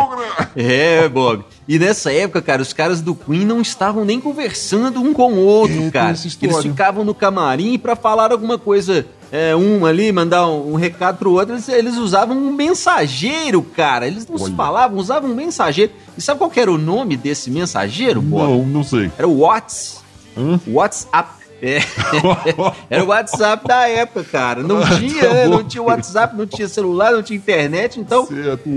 É, 0.55 1.09
Bob. 1.09 1.43
E 1.67 1.77
nessa 1.77 2.11
época, 2.13 2.41
cara, 2.41 2.61
os 2.61 2.71
caras 2.71 3.01
do 3.01 3.13
Queen 3.13 3.45
não 3.45 3.59
estavam 3.61 4.05
nem 4.05 4.21
conversando 4.21 5.01
um 5.01 5.13
com 5.13 5.33
o 5.33 5.39
outro, 5.45 5.83
É, 5.87 5.91
cara. 5.91 6.15
Eles 6.41 6.61
ficavam 6.63 7.03
no 7.03 7.13
camarim 7.13 7.77
pra 7.77 7.95
falar 7.95 8.31
alguma 8.31 8.57
coisa. 8.57 9.05
É, 9.29 9.53
um 9.53 9.85
ali, 9.85 10.09
mandar 10.13 10.47
um, 10.47 10.71
um 10.71 10.75
recado 10.75 11.17
pro 11.17 11.33
outro. 11.33 11.55
Eles, 11.55 11.67
eles 11.67 11.97
usavam 11.97 12.37
um 12.37 12.53
mensageiro, 12.53 13.61
cara. 13.61 14.07
Eles 14.07 14.25
não 14.25 14.37
se 14.37 14.45
Olha. 14.45 14.55
falavam, 14.55 14.97
usavam 14.97 15.29
um 15.31 15.35
mensageiro. 15.35 15.91
E 16.17 16.21
sabe 16.21 16.37
qual 16.37 16.49
era 16.55 16.71
o 16.71 16.77
nome 16.77 17.17
desse 17.17 17.51
mensageiro, 17.51 18.21
Bob? 18.21 18.49
Não, 18.49 18.65
não 18.65 18.83
sei. 18.85 19.11
Era 19.17 19.27
o 19.27 19.39
Whats. 19.41 20.01
WhatsApp. 20.67 21.36
É. 21.61 21.79
Era 22.89 23.03
o 23.03 23.07
WhatsApp 23.07 23.67
da 23.67 23.87
época, 23.87 24.23
cara. 24.23 24.61
Não 24.61 24.81
tinha, 24.97 25.33
né? 25.33 25.47
não 25.47 25.63
tinha 25.63 25.81
WhatsApp, 25.81 26.35
não 26.35 26.45
tinha 26.45 26.67
celular, 26.67 27.11
não 27.11 27.23
tinha 27.23 27.37
internet, 27.37 27.99
então 27.99 28.27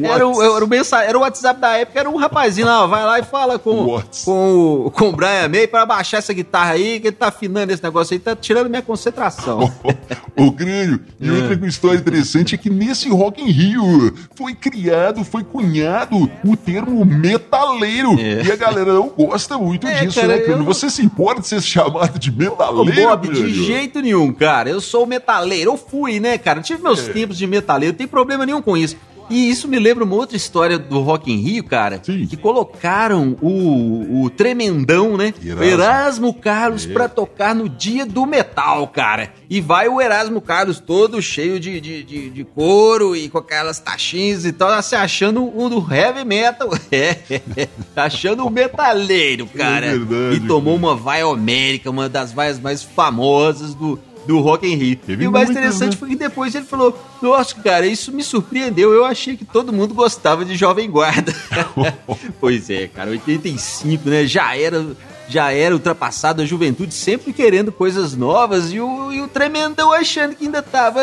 era, 0.04 0.26
o, 0.26 0.42
era, 0.42 0.64
o 0.64 0.94
era 1.02 1.18
o 1.18 1.20
WhatsApp 1.20 1.60
da 1.60 1.76
época, 1.76 2.00
era 2.00 2.08
um 2.08 2.16
rapazinho 2.16 2.66
lá, 2.66 2.86
vai 2.86 3.04
lá 3.04 3.18
e 3.18 3.22
fala 3.22 3.58
com, 3.58 4.02
com, 4.24 4.86
o, 4.86 4.90
com 4.90 5.08
o 5.08 5.12
Brian 5.12 5.48
May 5.48 5.66
para 5.66 5.84
baixar 5.84 6.18
essa 6.18 6.32
guitarra 6.32 6.72
aí, 6.72 7.00
que 7.00 7.08
ele 7.08 7.16
tá 7.16 7.28
afinando 7.28 7.72
esse 7.72 7.82
negócio 7.82 8.14
aí, 8.14 8.18
tá 8.18 8.34
tirando 8.34 8.68
minha 8.68 8.82
concentração. 8.82 9.70
o 10.36 10.50
Grêmio, 10.50 11.00
e 11.18 11.28
é. 11.28 11.32
outra 11.32 11.66
história 11.66 11.98
interessante 11.98 12.54
é 12.54 12.58
que 12.58 12.70
nesse 12.70 13.08
Rock 13.08 13.42
in 13.42 13.50
Rio 13.50 14.14
foi 14.34 14.54
criado, 14.54 15.24
foi 15.24 15.44
cunhado 15.44 16.30
o 16.44 16.56
termo 16.56 17.04
metaleiro. 17.04 18.18
É. 18.18 18.42
E 18.42 18.52
a 18.52 18.56
galera 18.56 18.92
não 18.92 19.08
gosta 19.08 19.58
muito 19.58 19.86
é, 19.86 20.04
disso, 20.04 20.20
cara, 20.20 20.28
né, 20.28 20.38
Grêmio? 20.38 20.62
Eu... 20.62 20.64
Você 20.64 20.88
se 20.88 21.04
importa 21.04 21.40
de 21.40 21.48
ser 21.48 21.60
chamado 21.62 22.18
de 22.18 22.30
metaleiro? 22.30 22.69
Bob, 22.72 23.28
de 23.28 23.64
jeito 23.64 24.00
nenhum, 24.00 24.32
cara. 24.32 24.70
Eu 24.70 24.80
sou 24.80 25.06
metaleiro. 25.06 25.72
Eu 25.72 25.76
fui, 25.76 26.20
né, 26.20 26.38
cara? 26.38 26.60
Eu 26.60 26.62
tive 26.62 26.82
meus 26.82 27.08
é. 27.08 27.12
tempos 27.12 27.36
de 27.36 27.46
metaleiro. 27.46 27.92
Não 27.92 27.98
tem 27.98 28.06
problema 28.06 28.46
nenhum 28.46 28.62
com 28.62 28.76
isso. 28.76 28.96
E 29.30 29.48
isso 29.48 29.68
me 29.68 29.78
lembra 29.78 30.02
uma 30.02 30.16
outra 30.16 30.36
história 30.36 30.76
do 30.78 31.00
Rock 31.00 31.32
in 31.32 31.36
Rio, 31.36 31.62
cara, 31.64 32.00
Sim. 32.02 32.26
que 32.26 32.36
colocaram 32.36 33.36
o, 33.40 34.24
o 34.24 34.30
tremendão, 34.30 35.16
né? 35.16 35.32
Erasmo, 35.42 35.64
Erasmo 35.64 36.34
Carlos 36.34 36.84
é. 36.84 36.92
pra 36.92 37.08
tocar 37.08 37.54
no 37.54 37.68
dia 37.68 38.04
do 38.04 38.26
metal, 38.26 38.88
cara. 38.88 39.32
E 39.48 39.60
vai 39.60 39.88
o 39.88 40.00
Erasmo 40.00 40.40
Carlos 40.40 40.80
todo 40.80 41.22
cheio 41.22 41.60
de, 41.60 41.80
de, 41.80 42.02
de, 42.02 42.30
de 42.30 42.44
couro 42.44 43.14
e 43.14 43.28
com 43.28 43.38
aquelas 43.38 43.78
taxinhas 43.78 44.44
e 44.44 44.52
tal, 44.52 44.82
se 44.82 44.96
achando 44.96 45.42
um 45.42 45.68
do 45.68 45.86
heavy 45.92 46.24
metal. 46.24 46.68
É, 46.92 47.68
achando 47.94 48.44
um 48.44 48.50
metaleiro, 48.50 49.46
cara. 49.46 49.86
É 49.86 49.98
verdade, 49.98 50.36
e 50.36 50.40
tomou 50.40 50.74
cara. 50.74 50.86
uma 50.86 50.96
vai 50.96 51.20
América, 51.22 51.88
uma 51.88 52.08
das 52.08 52.32
vaias 52.32 52.58
mais 52.58 52.82
famosas 52.82 53.74
do, 53.74 53.98
do 54.26 54.40
Rock 54.40 54.66
in 54.66 54.76
Rio. 54.76 54.96
Teve 54.96 55.24
e 55.24 55.28
o 55.28 55.32
mais 55.32 55.50
interessante 55.50 55.92
né? 55.92 55.96
foi 55.96 56.10
que 56.10 56.16
depois 56.16 56.54
ele 56.54 56.64
falou: 56.64 56.98
Nossa, 57.20 57.54
cara, 57.56 57.86
isso 57.86 58.12
me 58.12 58.22
surpreendeu. 58.22 58.92
Eu 58.92 59.04
achei 59.04 59.36
que 59.36 59.44
todo 59.44 59.72
mundo 59.72 59.94
gostava 59.94 60.44
de 60.44 60.56
Jovem 60.56 60.90
Guarda. 60.90 61.34
pois 62.40 62.70
é, 62.70 62.88
cara, 62.88 63.10
85, 63.10 64.08
né? 64.08 64.26
Já 64.26 64.56
era. 64.56 64.86
Já 65.28 65.52
era 65.52 65.72
ultrapassado 65.72 66.42
a 66.42 66.44
juventude, 66.44 66.92
sempre 66.92 67.32
querendo 67.32 67.70
coisas 67.70 68.16
novas, 68.16 68.72
e 68.72 68.80
o, 68.80 69.12
e 69.12 69.20
o 69.20 69.28
Tremendão 69.28 69.92
achando 69.92 70.34
que 70.34 70.44
ainda 70.44 70.60
tava 70.60 71.00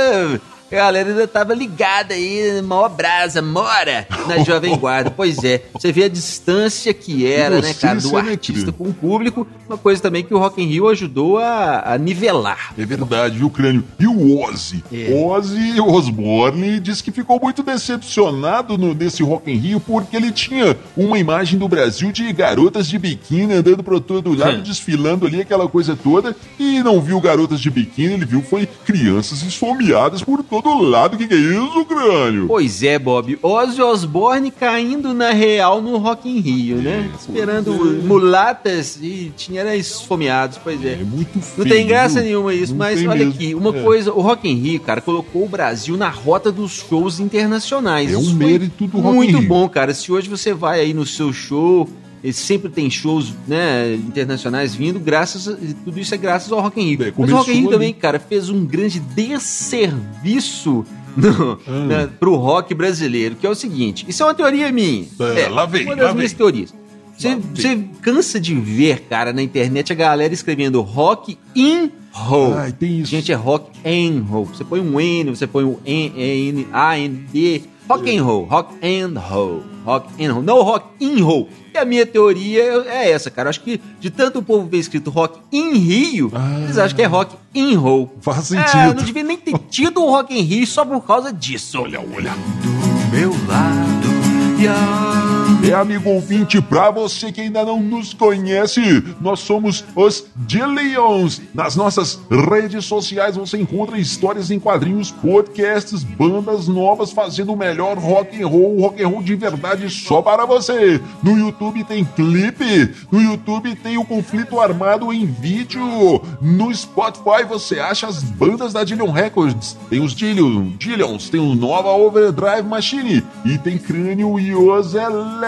a 0.71 0.75
galera 0.75 1.09
ainda 1.09 1.27
tava 1.27 1.53
ligada 1.53 2.13
aí, 2.13 2.61
maior 2.61 2.89
brasa, 2.89 3.41
mora 3.41 4.05
na 4.27 4.39
Jovem 4.39 4.77
Guarda. 4.77 5.09
Pois 5.09 5.43
é, 5.43 5.63
você 5.73 5.91
vê 5.91 6.03
a 6.03 6.09
distância 6.09 6.93
que 6.93 7.25
era, 7.25 7.61
né, 7.61 7.73
cara, 7.73 7.99
do 7.99 8.17
artista 8.17 8.71
com 8.71 8.85
o 8.85 8.93
público. 8.93 9.47
Uma 9.67 9.77
coisa 9.77 10.01
também 10.01 10.23
que 10.23 10.33
o 10.33 10.37
Rock 10.37 10.61
in 10.61 10.67
Rio 10.67 10.89
ajudou 10.89 11.37
a, 11.37 11.93
a 11.93 11.97
nivelar. 11.97 12.73
É 12.77 12.85
verdade, 12.85 13.37
viu, 13.37 13.49
Crânio? 13.49 13.83
E 13.99 14.07
o 14.07 14.39
Ozzy? 14.41 14.83
É. 14.91 15.13
Ozzy 15.13 15.79
Osbourne 15.79 16.79
disse 16.79 17.03
que 17.03 17.11
ficou 17.11 17.39
muito 17.39 17.63
decepcionado 17.63 18.77
no, 18.77 18.93
nesse 18.93 19.23
Rock 19.23 19.51
in 19.51 19.57
Rio 19.57 19.79
porque 19.79 20.15
ele 20.15 20.31
tinha 20.31 20.77
uma 20.95 21.17
imagem 21.17 21.57
do 21.57 21.67
Brasil 21.67 22.11
de 22.11 22.31
garotas 22.33 22.87
de 22.87 22.97
biquíni 22.97 23.53
andando 23.53 23.83
por 23.83 23.99
todo 23.99 24.33
lado, 24.33 24.57
hum. 24.57 24.63
desfilando 24.63 25.25
ali, 25.25 25.41
aquela 25.41 25.67
coisa 25.67 25.95
toda, 25.95 26.35
e 26.59 26.81
não 26.81 27.01
viu 27.01 27.19
garotas 27.19 27.59
de 27.59 27.69
biquíni, 27.69 28.13
ele 28.13 28.25
viu 28.25 28.41
foi 28.41 28.67
crianças 28.85 29.43
esfomeadas 29.43 30.23
por 30.23 30.43
todo 30.43 30.56
todo 30.61 30.83
lado. 30.83 31.15
O 31.15 31.17
que, 31.17 31.27
que 31.27 31.33
é 31.33 31.37
isso, 31.37 31.85
crânio? 31.85 32.47
Pois 32.47 32.83
é, 32.83 32.97
Bob. 32.97 33.37
Ozzy 33.41 33.81
Osbourne 33.81 34.51
caindo 34.51 35.13
na 35.13 35.31
real 35.31 35.81
no 35.81 35.97
Rock 35.97 36.29
in 36.29 36.39
Rio, 36.39 36.77
né? 36.77 37.09
Esperando 37.17 37.73
é. 37.73 38.03
mulatas 38.03 38.99
e 39.01 39.31
tinha 39.35 39.75
esfomeados, 39.75 40.59
pois 40.63 40.83
é. 40.83 40.93
É 40.93 41.03
muito 41.03 41.39
feio. 41.39 41.57
Não 41.57 41.65
tem 41.65 41.87
graça 41.87 42.21
nenhuma 42.21 42.53
isso, 42.53 42.73
Não 42.73 42.79
mas 42.79 42.99
olha 42.99 43.25
mesmo. 43.25 43.33
aqui, 43.33 43.55
uma 43.55 43.75
é. 43.75 43.83
coisa, 43.83 44.13
o 44.13 44.21
Rock 44.21 44.47
in 44.49 44.55
Rio, 44.55 44.79
cara, 44.79 45.01
colocou 45.01 45.43
o 45.43 45.49
Brasil 45.49 45.97
na 45.97 46.09
rota 46.09 46.51
dos 46.51 46.71
shows 46.71 47.19
internacionais. 47.19 48.13
É 48.13 48.17
um 48.17 48.33
mérito 48.33 48.87
do 48.87 48.99
Rock 48.99 49.17
in 49.17 49.21
Rio. 49.21 49.31
Muito 49.33 49.47
bom, 49.47 49.67
cara. 49.69 49.93
Se 49.93 50.11
hoje 50.11 50.29
você 50.29 50.53
vai 50.53 50.79
aí 50.79 50.93
no 50.93 51.05
seu 51.05 51.31
show 51.33 51.87
ele 52.23 52.33
sempre 52.33 52.69
tem 52.69 52.89
shows 52.89 53.33
né, 53.47 53.93
internacionais 53.95 54.75
vindo, 54.75 54.99
graças 54.99 55.47
a, 55.47 55.55
tudo 55.83 55.99
isso 55.99 56.13
é 56.13 56.17
graças 56.17 56.51
ao 56.51 56.59
Rock 56.59 56.81
in 56.81 56.95
Rio. 56.95 57.03
É, 57.03 57.13
Mas 57.17 57.31
o 57.31 57.35
Rock 57.35 57.51
in 57.51 57.61
Rio 57.61 57.69
também, 57.69 57.93
cara, 57.93 58.19
fez 58.19 58.49
um 58.49 58.65
grande 58.65 58.99
desserviço 58.99 60.85
no, 61.15 61.53
hum. 61.67 61.87
na, 61.87 62.07
pro 62.07 62.35
rock 62.35 62.73
brasileiro, 62.73 63.35
que 63.35 63.45
é 63.45 63.49
o 63.49 63.55
seguinte, 63.55 64.05
isso 64.07 64.23
é 64.23 64.25
uma 64.25 64.33
teoria 64.33 64.71
minha. 64.71 65.05
É, 65.19 65.41
é 65.41 65.49
lá 65.49 65.65
vem, 65.65 65.85
uma 65.85 65.95
das 65.95 66.13
minhas 66.13 66.31
vem. 66.31 66.37
teorias. 66.37 66.73
Você, 67.17 67.35
você 67.35 67.83
cansa 68.01 68.39
de 68.39 68.53
ver, 68.53 69.01
cara, 69.09 69.33
na 69.33 69.41
internet 69.41 69.91
a 69.91 69.95
galera 69.95 70.31
escrevendo 70.31 70.81
rock 70.81 71.35
in 71.55 71.91
roll. 72.11 72.53
Ai, 72.53 72.71
tem 72.71 72.99
isso. 72.99 73.09
Gente, 73.09 73.31
é 73.31 73.35
rock 73.35 73.71
and 73.83 74.23
roll. 74.23 74.45
Você 74.45 74.63
põe 74.63 74.79
um 74.79 74.99
N, 74.99 75.31
você 75.31 75.47
põe 75.47 75.63
um 75.63 75.77
N, 75.83 76.13
N 76.15 76.67
A, 76.71 76.97
N, 76.99 77.25
D. 77.33 77.63
Rock 77.87 78.09
and 78.09 78.21
roll, 78.21 78.45
rock 78.45 78.73
and 78.83 79.13
roll, 79.17 79.63
rock 79.85 80.07
and 80.21 80.33
roll, 80.33 80.43
não 80.43 80.61
rock 80.61 80.85
in 80.99 81.21
roll. 81.21 81.47
E 81.73 81.77
a 81.77 81.85
minha 81.85 82.05
teoria 82.05 82.83
é 82.85 83.11
essa, 83.11 83.31
cara. 83.31 83.49
Acho 83.49 83.61
que 83.61 83.79
de 83.99 84.09
tanto 84.09 84.39
o 84.39 84.43
povo 84.43 84.67
ver 84.67 84.77
escrito 84.79 85.09
rock 85.09 85.39
in 85.53 85.73
Rio, 85.73 86.29
ah, 86.35 86.59
eles 86.63 86.77
acham 86.77 86.95
que 86.97 87.01
é 87.01 87.05
rock 87.05 87.35
in 87.55 87.75
roll. 87.75 88.11
Faz 88.19 88.47
sentido. 88.47 88.77
É, 88.77 88.89
eu 88.89 88.93
não 88.93 89.03
devia 89.03 89.23
nem 89.23 89.37
ter 89.37 89.57
tido 89.69 90.03
o 90.03 90.09
rock 90.09 90.37
in 90.37 90.41
Rio 90.41 90.67
só 90.67 90.83
por 90.83 90.99
causa 91.01 91.31
disso. 91.31 91.81
Olha, 91.81 92.01
olha. 92.01 92.31
Do 92.61 93.15
meu 93.15 93.29
lado, 93.47 94.59
yeah. 94.59 95.26
É, 95.67 95.73
amigo 95.73 96.09
ouvinte, 96.09 96.61
pra 96.61 96.89
você 96.89 97.29
que 97.29 97.41
ainda 97.41 97.65
não 97.65 97.81
nos 97.81 98.13
conhece, 98.13 99.03
nós 99.19 99.41
somos 99.41 99.83
os 99.95 100.25
Dillions. 100.35 101.41
Nas 101.53 101.75
nossas 101.75 102.19
redes 102.29 102.85
sociais 102.85 103.35
você 103.35 103.57
encontra 103.57 103.97
histórias 103.97 104.49
em 104.49 104.59
quadrinhos, 104.59 105.11
podcasts, 105.11 106.03
bandas 106.03 106.69
novas 106.69 107.11
fazendo 107.11 107.51
o 107.51 107.57
melhor 107.57 107.97
rock 107.97 108.41
and 108.41 108.47
roll, 108.47 108.79
rock 108.79 109.03
and 109.03 109.07
roll 109.09 109.21
de 109.21 109.35
verdade 109.35 109.89
só 109.89 110.21
para 110.21 110.45
você. 110.45 111.01
No 111.21 111.37
YouTube 111.37 111.83
tem 111.83 112.05
clipe, 112.05 112.93
no 113.11 113.21
YouTube 113.21 113.75
tem 113.75 113.97
o 113.97 114.05
conflito 114.05 114.61
armado 114.61 115.11
em 115.11 115.25
vídeo. 115.25 116.21
No 116.41 116.73
Spotify 116.73 117.43
você 117.47 117.79
acha 117.79 118.07
as 118.07 118.23
bandas 118.23 118.71
da 118.71 118.85
Dillion 118.85 119.11
Records. 119.11 119.77
Tem 119.89 119.99
os 119.99 120.15
Dillion, 120.15 120.71
Dillions, 120.77 121.29
tem 121.29 121.41
o 121.41 121.55
Nova 121.55 121.89
Overdrive 121.89 122.63
Machine 122.63 123.21
e 123.43 123.57
tem 123.57 123.77
Crânio 123.77 124.39
e 124.39 124.55
os 124.55 124.95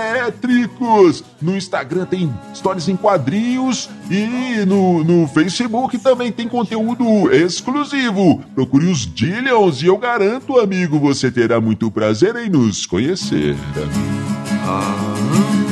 elétricos. 0.10 1.24
No 1.42 1.56
Instagram 1.56 2.06
tem 2.06 2.34
stories 2.54 2.88
em 2.88 2.96
quadrinhos 2.96 3.90
e 4.10 4.66
no, 4.66 5.04
no 5.04 5.28
Facebook 5.28 5.98
também 5.98 6.32
tem 6.32 6.48
conteúdo 6.48 7.32
exclusivo. 7.32 8.44
Procure 8.56 8.88
os 8.88 9.06
Dillions 9.06 9.82
e 9.82 9.88
eu 9.88 9.98
garanto, 9.98 10.60
amigo, 10.60 11.00
você 11.00 11.32
terá 11.32 11.62
muito 11.62 11.90
prazer 11.92 12.36
em 12.36 12.50
nos 12.50 12.86
conhecer. 12.86 13.56
Ah. 14.66 15.69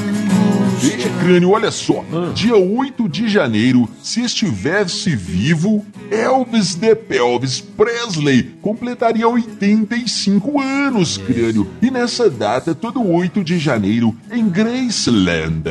Gente, 0.80 1.10
crânio, 1.20 1.52
olha 1.52 1.72
só. 1.72 2.04
Ah. 2.14 2.32
Dia 2.34 2.56
8 2.56 3.10
de 3.10 3.28
janeiro, 3.28 3.90
se 4.02 4.22
estivesse 4.22 5.16
vivo, 5.16 5.86
Elvis 6.12 6.76
de 6.76 6.96
Pelvis 6.96 7.60
Presley 7.60 8.56
completaria 8.62 9.28
85 9.28 10.62
anos, 10.62 11.18
crânio. 11.18 11.68
E 11.82 11.90
nessa 11.90 12.30
data, 12.30 12.76
todo 12.76 13.06
8 13.06 13.44
de 13.44 13.58
janeiro, 13.58 14.16
em 14.32 14.48
Graceland, 14.48 15.64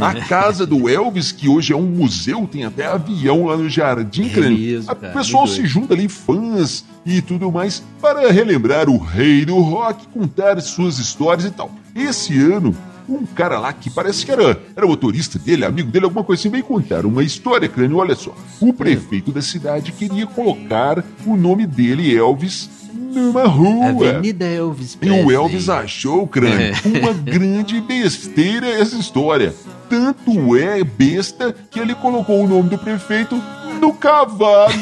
a 0.00 0.14
casa 0.26 0.66
do 0.66 0.88
Elvis, 0.88 1.30
que 1.30 1.48
hoje 1.48 1.72
é 1.72 1.76
um 1.76 1.86
museu, 1.86 2.48
tem 2.50 2.64
até 2.64 2.86
avião 2.86 3.46
lá 3.46 3.56
no 3.56 3.68
Jardim, 3.68 4.28
crânio. 4.28 4.84
o 4.88 5.12
pessoal 5.12 5.46
se 5.46 5.66
junta 5.66 5.94
ali, 5.94 6.08
fãs 6.08 6.84
e 7.04 7.20
tudo 7.20 7.52
mais, 7.52 7.82
para 8.00 8.32
relembrar 8.32 8.88
o 8.88 8.96
rei 8.96 9.44
do 9.44 9.58
rock, 9.60 10.06
contar 10.08 10.60
suas 10.60 10.98
histórias 10.98 11.46
e 11.46 11.50
tal. 11.50 11.70
Esse 11.94 12.38
ano, 12.40 12.74
um 13.08 13.24
cara 13.26 13.58
lá 13.58 13.72
que 13.72 13.90
parece 13.90 14.24
que 14.24 14.32
era, 14.32 14.60
era 14.74 14.86
motorista 14.86 15.38
dele, 15.38 15.64
amigo 15.64 15.90
dele, 15.90 16.04
alguma 16.04 16.24
coisa 16.24 16.40
assim, 16.40 16.48
veio 16.48 16.64
contar 16.64 17.04
uma 17.04 17.22
história, 17.22 17.68
crânio. 17.68 17.98
Olha 17.98 18.14
só, 18.14 18.34
o 18.60 18.72
prefeito 18.72 19.30
da 19.30 19.42
cidade 19.42 19.92
queria 19.92 20.26
colocar 20.26 21.04
o 21.26 21.36
nome 21.36 21.66
dele, 21.66 22.14
Elvis, 22.14 22.68
numa 22.92 23.44
rua. 23.44 24.10
Avenida 24.10 24.44
Elvis 24.44 24.94
Presley. 24.94 25.20
E 25.20 25.24
o 25.24 25.30
Elvis 25.30 25.68
achou, 25.68 26.26
crânio, 26.26 26.74
é. 26.74 26.98
uma 26.98 27.12
grande 27.12 27.80
besteira 27.80 28.68
essa 28.68 28.96
história. 28.96 29.54
Tanto 29.88 30.56
é 30.56 30.82
besta 30.82 31.54
que 31.70 31.78
ele 31.78 31.94
colocou 31.94 32.42
o 32.42 32.48
nome 32.48 32.70
do 32.70 32.78
prefeito 32.78 33.40
no 33.84 33.92
cavalo. 33.92 34.72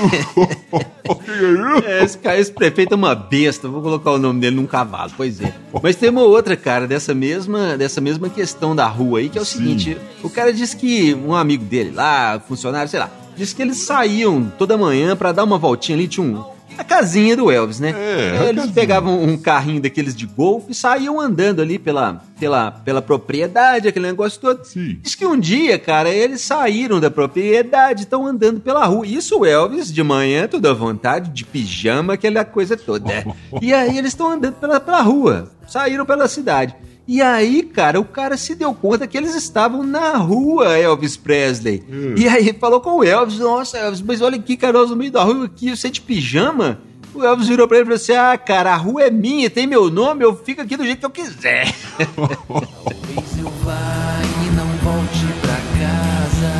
é, 1.84 2.04
esse, 2.04 2.16
cara, 2.18 2.38
esse 2.38 2.52
prefeito 2.52 2.92
é 2.92 2.96
uma 2.96 3.14
besta. 3.14 3.68
Vou 3.68 3.82
colocar 3.82 4.12
o 4.12 4.18
nome 4.18 4.40
dele 4.40 4.56
num 4.56 4.66
cavalo. 4.66 5.12
Pois 5.16 5.40
é. 5.40 5.52
Mas 5.82 5.96
tem 5.96 6.10
uma 6.10 6.22
outra, 6.22 6.56
cara, 6.56 6.86
dessa 6.86 7.12
mesma, 7.12 7.76
dessa 7.76 8.00
mesma 8.00 8.28
questão 8.28 8.74
da 8.74 8.86
rua 8.86 9.18
aí, 9.18 9.28
que 9.28 9.38
é 9.38 9.40
o 9.40 9.44
Sim. 9.44 9.58
seguinte: 9.58 9.98
o 10.22 10.30
cara 10.30 10.52
disse 10.52 10.76
que 10.76 11.14
um 11.14 11.34
amigo 11.34 11.64
dele 11.64 11.90
lá, 11.90 12.40
funcionário, 12.46 12.88
sei 12.88 13.00
lá, 13.00 13.10
disse 13.36 13.54
que 13.54 13.62
eles 13.62 13.78
saíam 13.78 14.52
toda 14.56 14.78
manhã 14.78 15.16
para 15.16 15.32
dar 15.32 15.44
uma 15.44 15.58
voltinha 15.58 15.96
ali, 15.96 16.06
tinha 16.06 16.24
um 16.24 16.44
a 16.82 16.84
casinha 16.84 17.36
do 17.36 17.50
Elvis, 17.50 17.80
né? 17.80 17.94
É, 17.96 18.48
Eles 18.50 18.70
pegavam 18.70 19.22
um 19.22 19.36
carrinho 19.38 19.80
daqueles 19.80 20.14
de 20.14 20.26
golfe 20.26 20.72
e 20.72 20.74
saíam 20.74 21.18
andando 21.20 21.62
ali 21.62 21.78
pela, 21.78 22.22
pela, 22.38 22.70
pela 22.70 23.00
propriedade, 23.00 23.88
aquele 23.88 24.06
negócio 24.06 24.40
todo. 24.40 24.64
Sim. 24.64 24.98
Diz 25.00 25.14
que 25.14 25.24
um 25.24 25.38
dia, 25.38 25.78
cara, 25.78 26.10
eles 26.10 26.40
saíram 26.42 27.00
da 27.00 27.10
propriedade, 27.10 28.02
estão 28.02 28.26
andando 28.26 28.60
pela 28.60 28.84
rua. 28.84 29.06
Isso 29.06 29.40
o 29.40 29.46
Elvis, 29.46 29.92
de 29.92 30.02
manhã, 30.02 30.46
tudo 30.46 30.68
à 30.68 30.72
vontade, 30.74 31.30
de 31.30 31.44
pijama, 31.44 32.14
aquela 32.14 32.44
coisa 32.44 32.76
toda. 32.76 33.06
né? 33.06 33.24
E 33.62 33.72
aí 33.72 33.96
eles 33.96 34.12
estão 34.12 34.30
andando 34.30 34.54
pela, 34.54 34.80
pela 34.80 35.00
rua, 35.02 35.50
saíram 35.68 36.04
pela 36.04 36.26
cidade. 36.28 36.74
E 37.06 37.20
aí, 37.20 37.62
cara, 37.64 37.98
o 38.00 38.04
cara 38.04 38.36
se 38.36 38.54
deu 38.54 38.72
conta 38.72 39.06
que 39.06 39.18
eles 39.18 39.34
estavam 39.34 39.82
na 39.82 40.16
rua, 40.16 40.78
Elvis 40.78 41.16
Presley. 41.16 41.82
E 42.16 42.28
aí 42.28 42.52
falou 42.52 42.80
com 42.80 42.98
o 42.98 43.04
Elvis, 43.04 43.38
nossa, 43.38 43.76
Elvis, 43.76 44.00
mas 44.00 44.20
olha 44.22 44.36
aqui, 44.36 44.56
cara, 44.56 44.72
nós 44.74 44.90
no 44.90 44.96
meio 44.96 45.10
da 45.10 45.22
rua 45.22 45.46
aqui, 45.46 45.70
você 45.76 45.90
de 45.90 46.00
pijama? 46.00 46.80
O 47.14 47.22
Elvis 47.22 47.48
virou 47.48 47.68
pra 47.68 47.78
ele 47.78 47.84
e 47.84 47.86
falou 47.86 47.96
assim: 47.96 48.12
Ah, 48.14 48.38
cara, 48.38 48.72
a 48.72 48.76
rua 48.76 49.02
é 49.02 49.10
minha, 49.10 49.50
tem 49.50 49.66
meu 49.66 49.90
nome, 49.90 50.24
eu 50.24 50.34
fico 50.34 50.62
aqui 50.62 50.76
do 50.76 50.84
jeito 50.84 51.00
que 51.00 51.06
eu 51.06 51.10
quiser. 51.10 51.74
Talvez 51.96 53.38
eu 53.38 53.50
vá 53.62 54.20
e 54.46 54.50
não 54.54 54.66
volte 54.78 55.26
pra 55.42 55.56
casa. 55.78 56.52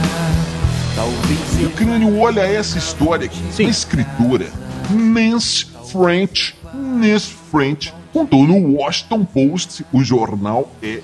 Talvez 0.94 1.58
O 1.58 1.62
eu 1.62 1.70
crânio 1.70 2.18
olha 2.18 2.40
essa 2.40 2.76
história 2.76 3.24
aqui. 3.26 3.40
Sim. 3.50 3.66
A 3.66 3.70
escritora 3.70 4.50
Nancy 4.90 5.66
French, 5.90 6.54
Nancy 6.74 7.34
French, 7.50 7.94
contou 8.12 8.46
no 8.46 8.76
Washington 8.78 9.24
Post, 9.24 9.84
o 9.92 10.02
jornal 10.04 10.70
é 10.82 11.00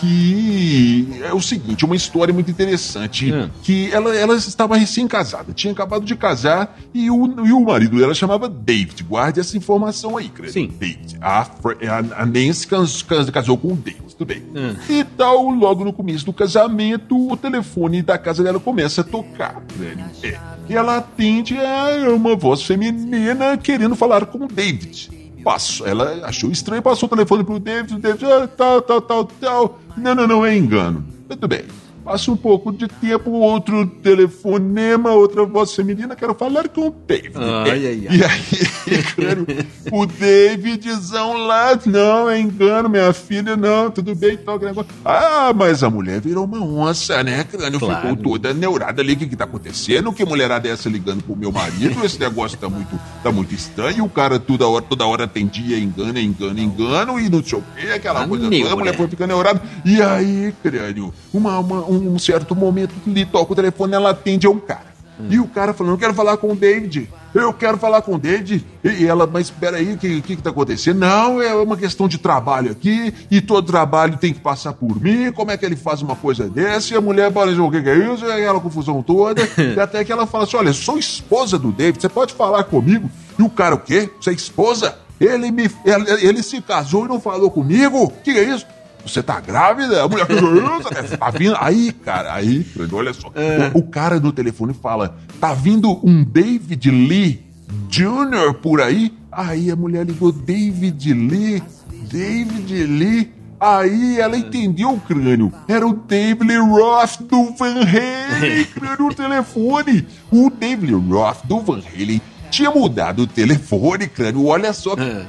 que 0.00 1.08
é 1.22 1.32
o 1.32 1.40
seguinte, 1.40 1.84
uma 1.84 1.96
história 1.96 2.32
muito 2.32 2.50
interessante, 2.50 3.32
Hum. 3.32 3.48
que 3.62 3.90
ela, 3.90 4.14
ela 4.14 4.34
estava 4.36 4.76
recém-casada, 4.76 5.52
tinha 5.54 5.72
acabado 5.72 6.04
de 6.04 6.14
casar 6.14 6.78
e 6.92 7.10
o, 7.10 7.46
e 7.46 7.52
o 7.52 7.60
marido 7.60 7.98
dela 7.98 8.14
chamava 8.14 8.48
David, 8.48 9.02
guarde 9.02 9.40
essa 9.40 9.56
informação 9.56 10.16
aí, 10.16 10.28
crânio. 10.28 10.52
Sim. 10.52 10.70
David. 10.78 11.16
A, 11.20 11.40
a, 11.40 12.22
a 12.22 12.26
Nancy 12.26 12.66
cas- 12.66 13.02
cas- 13.02 13.30
casou 13.30 13.56
com 13.56 13.72
o 13.72 13.76
David, 13.76 14.14
tudo 14.16 14.26
bem. 14.26 14.42
Hum. 14.54 14.74
E 14.90 15.02
tal, 15.04 15.48
logo 15.50 15.84
no 15.84 15.92
começo 15.92 16.24
do 16.26 16.32
casamento, 16.34 17.30
o 17.30 17.36
telefone 17.36 18.02
da 18.02 18.18
casa 18.18 18.42
dela 18.44 18.60
começa 18.60 19.00
a 19.00 19.04
tocar. 19.04 19.62
Né? 19.76 20.10
É. 20.22 20.38
E 20.68 20.74
ela 20.76 20.98
atende 20.98 21.56
a 21.58 22.10
uma 22.14 22.36
voz 22.36 22.62
feminina 22.62 23.56
querendo 23.56 23.96
falar 23.96 24.26
com 24.26 24.44
o 24.44 24.48
David. 24.48 25.17
Passou, 25.42 25.86
ela 25.86 26.20
achou 26.24 26.50
estranho, 26.50 26.82
passou 26.82 27.06
o 27.06 27.10
telefone 27.10 27.44
pro 27.44 27.58
David, 27.58 27.94
o 27.94 27.98
David, 27.98 28.24
ah, 28.26 28.48
tal, 28.48 28.82
tal, 28.82 29.00
tal, 29.00 29.24
tal. 29.24 29.80
Não, 29.96 30.14
não, 30.14 30.26
não, 30.26 30.46
é 30.46 30.56
engano. 30.56 31.04
Tudo 31.28 31.48
bem. 31.48 31.64
Passa 32.08 32.32
um 32.32 32.36
pouco 32.36 32.72
de 32.72 32.88
tempo, 32.88 33.30
outro 33.32 33.84
telefonema, 33.86 35.10
outra 35.10 35.44
voz 35.44 35.74
feminina, 35.74 36.16
quero 36.16 36.34
falar 36.34 36.66
com 36.68 36.86
o 36.88 36.90
David. 37.06 37.34
Ai, 37.36 37.70
ai, 37.70 38.08
ai. 38.08 38.16
E 38.16 38.24
aí, 38.24 39.02
crânio, 39.14 39.46
o 39.92 40.06
Davidzão 40.06 41.36
lá, 41.36 41.78
não, 41.84 42.30
é 42.30 42.40
engano, 42.40 42.88
minha 42.88 43.12
filha, 43.12 43.58
não, 43.58 43.90
tudo 43.90 44.14
bem, 44.14 44.38
tal, 44.38 44.58
negócio. 44.58 44.90
Ah, 45.04 45.52
mas 45.54 45.82
a 45.82 45.90
mulher 45.90 46.18
virou 46.18 46.46
uma 46.46 46.64
onça, 46.64 47.22
né, 47.22 47.44
crânio? 47.44 47.78
Claro. 47.78 48.08
Ficou 48.08 48.16
toda 48.16 48.54
neurada 48.54 49.02
ali, 49.02 49.12
o 49.12 49.16
que 49.18 49.26
que 49.26 49.36
tá 49.36 49.44
acontecendo? 49.44 50.10
Que 50.10 50.24
mulherada 50.24 50.66
é 50.66 50.70
essa 50.70 50.88
ligando 50.88 51.22
pro 51.22 51.36
meu 51.36 51.52
marido? 51.52 52.02
Esse 52.02 52.18
negócio 52.18 52.56
tá 52.56 52.70
muito, 52.70 52.98
tá 53.22 53.30
muito 53.32 53.54
estranho, 53.54 54.04
o 54.04 54.08
cara 54.08 54.38
toda 54.38 54.66
hora, 54.68 54.82
toda 54.82 55.06
hora 55.06 55.24
atendia, 55.24 55.78
engano, 55.78 56.18
engano, 56.18 56.58
engano, 56.58 57.20
e 57.20 57.28
não 57.28 57.42
sei 57.42 57.58
o 57.58 57.64
quê, 57.76 57.88
aquela 57.92 58.22
A 58.24 58.28
coisa 58.28 58.48
toda, 58.50 58.72
a 58.72 58.76
mulher 58.76 58.96
foi 58.96 59.08
ficando 59.08 59.28
neurada. 59.28 59.60
E 59.84 60.00
aí, 60.00 60.54
crânio, 60.62 61.12
uma, 61.32 61.58
uma- 61.58 61.84
um 61.86 62.18
certo 62.18 62.54
momento, 62.54 62.92
lhe 63.06 63.24
toca 63.24 63.52
o 63.52 63.56
telefone, 63.56 63.94
ela 63.94 64.10
atende 64.10 64.46
a 64.46 64.50
um 64.50 64.58
cara. 64.58 64.87
E 65.28 65.38
o 65.40 65.46
cara 65.46 65.72
falando, 65.72 65.94
eu 65.94 65.98
quero 65.98 66.14
falar 66.14 66.36
com 66.36 66.52
o 66.52 66.56
David. 66.56 67.08
Eu 67.34 67.52
quero 67.52 67.76
falar 67.76 68.02
com 68.02 68.14
o 68.14 68.18
David. 68.18 68.64
E 68.84 69.06
ela, 69.06 69.26
mas 69.26 69.46
espera 69.46 69.76
aí, 69.76 69.94
o 69.94 69.98
que, 69.98 70.20
que 70.22 70.36
que 70.36 70.42
tá 70.42 70.50
acontecendo? 70.50 70.98
Não, 70.98 71.42
é 71.42 71.54
uma 71.54 71.76
questão 71.76 72.08
de 72.08 72.18
trabalho 72.18 72.70
aqui, 72.70 73.12
e 73.30 73.40
todo 73.40 73.66
trabalho 73.66 74.16
tem 74.16 74.32
que 74.32 74.40
passar 74.40 74.72
por 74.72 75.00
mim. 75.00 75.32
Como 75.32 75.50
é 75.50 75.56
que 75.56 75.66
ele 75.66 75.76
faz 75.76 76.02
uma 76.02 76.16
coisa 76.16 76.48
dessa? 76.48 76.94
E 76.94 76.96
a 76.96 77.00
mulher 77.00 77.32
fala, 77.32 77.50
o 77.52 77.70
que, 77.70 77.82
que 77.82 77.88
é 77.88 78.12
isso? 78.12 78.24
E 78.24 78.32
aquela 78.32 78.60
confusão 78.60 79.02
toda. 79.02 79.42
e 79.76 79.78
até 79.78 80.04
que 80.04 80.12
ela 80.12 80.26
fala 80.26 80.44
assim, 80.44 80.56
olha, 80.56 80.72
sou 80.72 80.98
esposa 80.98 81.58
do 81.58 81.72
David, 81.72 82.00
você 82.00 82.08
pode 82.08 82.34
falar 82.34 82.64
comigo? 82.64 83.10
E 83.38 83.42
o 83.42 83.50
cara, 83.50 83.74
o 83.74 83.78
quê? 83.78 84.10
Você 84.20 84.30
é 84.30 84.32
esposa? 84.32 84.96
Ele, 85.20 85.50
me, 85.50 85.68
ele, 85.84 86.26
ele 86.26 86.42
se 86.42 86.60
casou 86.60 87.04
e 87.04 87.08
não 87.08 87.20
falou 87.20 87.50
comigo? 87.50 88.04
O 88.04 88.10
que 88.10 88.30
é 88.30 88.44
isso? 88.54 88.66
Você 89.08 89.22
tá 89.22 89.40
grávida? 89.40 90.02
A 90.04 90.08
mulher 90.08 90.26
"Você 90.26 91.16
tá 91.16 91.30
vindo. 91.30 91.56
Aí, 91.58 91.92
cara, 91.92 92.34
aí, 92.34 92.66
olha 92.92 93.12
só. 93.12 93.28
O, 93.74 93.78
o 93.78 93.82
cara 93.82 94.20
no 94.20 94.32
telefone 94.32 94.74
fala: 94.74 95.16
tá 95.40 95.54
vindo 95.54 95.98
um 96.06 96.22
David 96.24 96.90
Lee 96.90 97.42
Jr. 97.88 98.54
por 98.62 98.80
aí? 98.80 99.12
Aí 99.32 99.70
a 99.70 99.76
mulher 99.76 100.06
ligou: 100.06 100.30
David 100.32 101.12
Lee? 101.12 101.62
David 102.10 102.72
Lee? 102.86 103.32
Aí 103.60 104.20
ela 104.20 104.36
entendeu 104.36 104.90
o 104.92 105.00
crânio. 105.00 105.52
Era 105.66 105.84
o 105.86 105.92
David 105.92 106.44
Lee 106.46 106.58
Roth 106.58 107.20
do 107.22 107.52
Van 107.56 107.80
Halen, 107.80 108.64
crânio 108.72 109.06
no 109.06 109.14
telefone. 109.14 110.06
O 110.30 110.48
David 110.48 110.92
Lee 110.94 111.10
Roth 111.10 111.44
do 111.44 111.60
Van 111.60 111.80
Halen 111.92 112.20
tinha 112.50 112.70
mudado 112.70 113.22
o 113.22 113.26
telefone, 113.26 114.06
crânio. 114.06 114.46
Olha 114.46 114.72
só 114.72 114.92
Ah. 114.92 115.24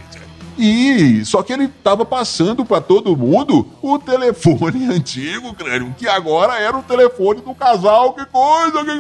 E 0.60 1.24
só 1.24 1.42
que 1.42 1.54
ele 1.54 1.70
tava 1.82 2.04
passando 2.04 2.66
pra 2.66 2.82
todo 2.82 3.16
mundo 3.16 3.66
o 3.82 3.98
telefone 3.98 4.86
antigo, 4.94 5.54
crânio, 5.54 5.96
que 5.98 6.08
agora 6.08 6.60
era 6.60 6.78
o 6.78 6.84
telefone 6.84 7.42
do 7.42 7.56
casal. 7.56 8.14
Que 8.14 8.26
coisa, 8.26 8.84
que 8.84 8.92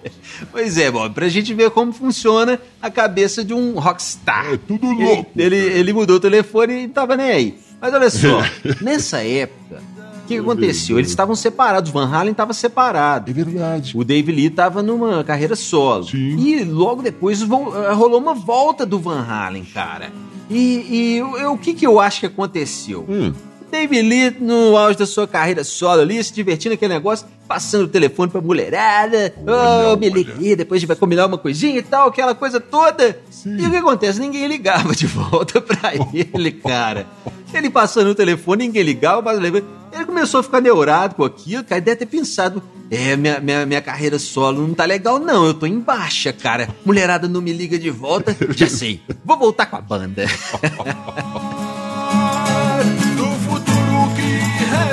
Pois 0.52 0.76
é, 0.76 0.90
Bob, 0.90 1.14
pra 1.14 1.28
gente 1.28 1.54
ver 1.54 1.70
como 1.70 1.92
funciona 1.92 2.60
a 2.82 2.90
cabeça 2.90 3.42
de 3.44 3.54
um 3.54 3.78
rockstar. 3.78 4.52
É 4.52 4.56
tudo 4.56 4.90
louco. 4.90 5.30
Ele, 5.36 5.56
ele 5.56 5.92
mudou 5.92 6.16
o 6.16 6.20
telefone 6.20 6.74
e 6.74 6.86
não 6.86 6.94
tava 6.94 7.16
nem 7.16 7.30
aí. 7.30 7.58
Mas 7.80 7.94
olha 7.94 8.10
só, 8.10 8.42
nessa 8.82 9.24
época, 9.24 9.82
que, 10.30 10.34
que 10.36 10.40
aconteceu? 10.40 10.98
Eles 10.98 11.10
estavam 11.10 11.34
separados, 11.34 11.90
Van 11.90 12.06
Halen 12.08 12.32
estava 12.32 12.52
separado. 12.52 13.30
É 13.30 13.34
verdade. 13.34 13.92
O 13.96 14.04
Dave 14.04 14.30
Lee 14.32 14.46
estava 14.46 14.82
numa 14.82 15.22
carreira 15.24 15.54
solo. 15.56 16.04
Sim. 16.04 16.36
E 16.38 16.64
logo 16.64 17.02
depois 17.02 17.42
eh, 17.42 17.92
rolou 17.92 18.18
uma 18.20 18.34
volta 18.34 18.86
do 18.86 18.98
Van 18.98 19.20
Halen, 19.28 19.64
cara. 19.64 20.10
E, 20.48 21.16
e 21.16 21.22
o- 21.22 21.52
o 21.52 21.58
que, 21.58 21.74
que 21.74 21.86
eu 21.86 22.00
acho 22.00 22.20
que 22.20 22.26
aconteceu? 22.26 23.04
Hum. 23.08 23.32
Dave 23.70 24.02
Lee, 24.02 24.36
no 24.40 24.76
auge 24.76 24.98
da 24.98 25.06
sua 25.06 25.26
carreira 25.28 25.62
solo 25.62 26.00
ali, 26.02 26.22
se 26.24 26.32
divertindo 26.34 26.74
naquele 26.74 26.94
negócio, 26.94 27.26
passando 27.50 27.82
o 27.82 27.88
telefone 27.88 28.30
pra 28.30 28.40
mulherada. 28.40 29.34
Olha, 29.44 29.92
oh, 29.92 29.96
me 29.96 30.06
aí, 30.06 30.54
depois 30.54 30.78
a 30.78 30.80
gente 30.80 30.86
vai 30.86 30.96
combinar 30.96 31.26
uma 31.26 31.36
coisinha 31.36 31.80
e 31.80 31.82
tal, 31.82 32.06
aquela 32.06 32.32
coisa 32.32 32.60
toda. 32.60 33.18
Sim. 33.28 33.56
E 33.58 33.66
o 33.66 33.70
que 33.72 33.76
acontece? 33.76 34.20
Ninguém 34.20 34.46
ligava 34.46 34.94
de 34.94 35.08
volta 35.08 35.58
pra 35.60 35.92
ele, 36.14 36.52
cara. 36.52 37.08
Ele 37.52 37.68
passando 37.68 38.10
o 38.10 38.14
telefone, 38.14 38.66
ninguém 38.68 38.84
ligava, 38.84 39.20
mas 39.20 39.38
ele 39.42 39.64
começou 40.06 40.38
a 40.38 40.42
ficar 40.44 40.60
neurado 40.60 41.16
com 41.16 41.24
aquilo, 41.24 41.64
cara, 41.64 41.80
deve 41.80 41.96
ter 41.96 42.06
pensado, 42.06 42.62
é, 42.88 43.16
minha, 43.16 43.40
minha, 43.40 43.66
minha 43.66 43.82
carreira 43.82 44.20
solo 44.20 44.64
não 44.64 44.72
tá 44.72 44.84
legal 44.84 45.18
não, 45.18 45.44
eu 45.44 45.54
tô 45.54 45.66
em 45.66 45.80
baixa, 45.80 46.32
cara. 46.32 46.68
Mulherada 46.86 47.26
não 47.26 47.42
me 47.42 47.52
liga 47.52 47.76
de 47.76 47.90
volta, 47.90 48.36
já 48.54 48.68
sei, 48.68 49.00
vou 49.24 49.36
voltar 49.36 49.66
com 49.66 49.74
a 49.74 49.80
banda. 49.80 50.24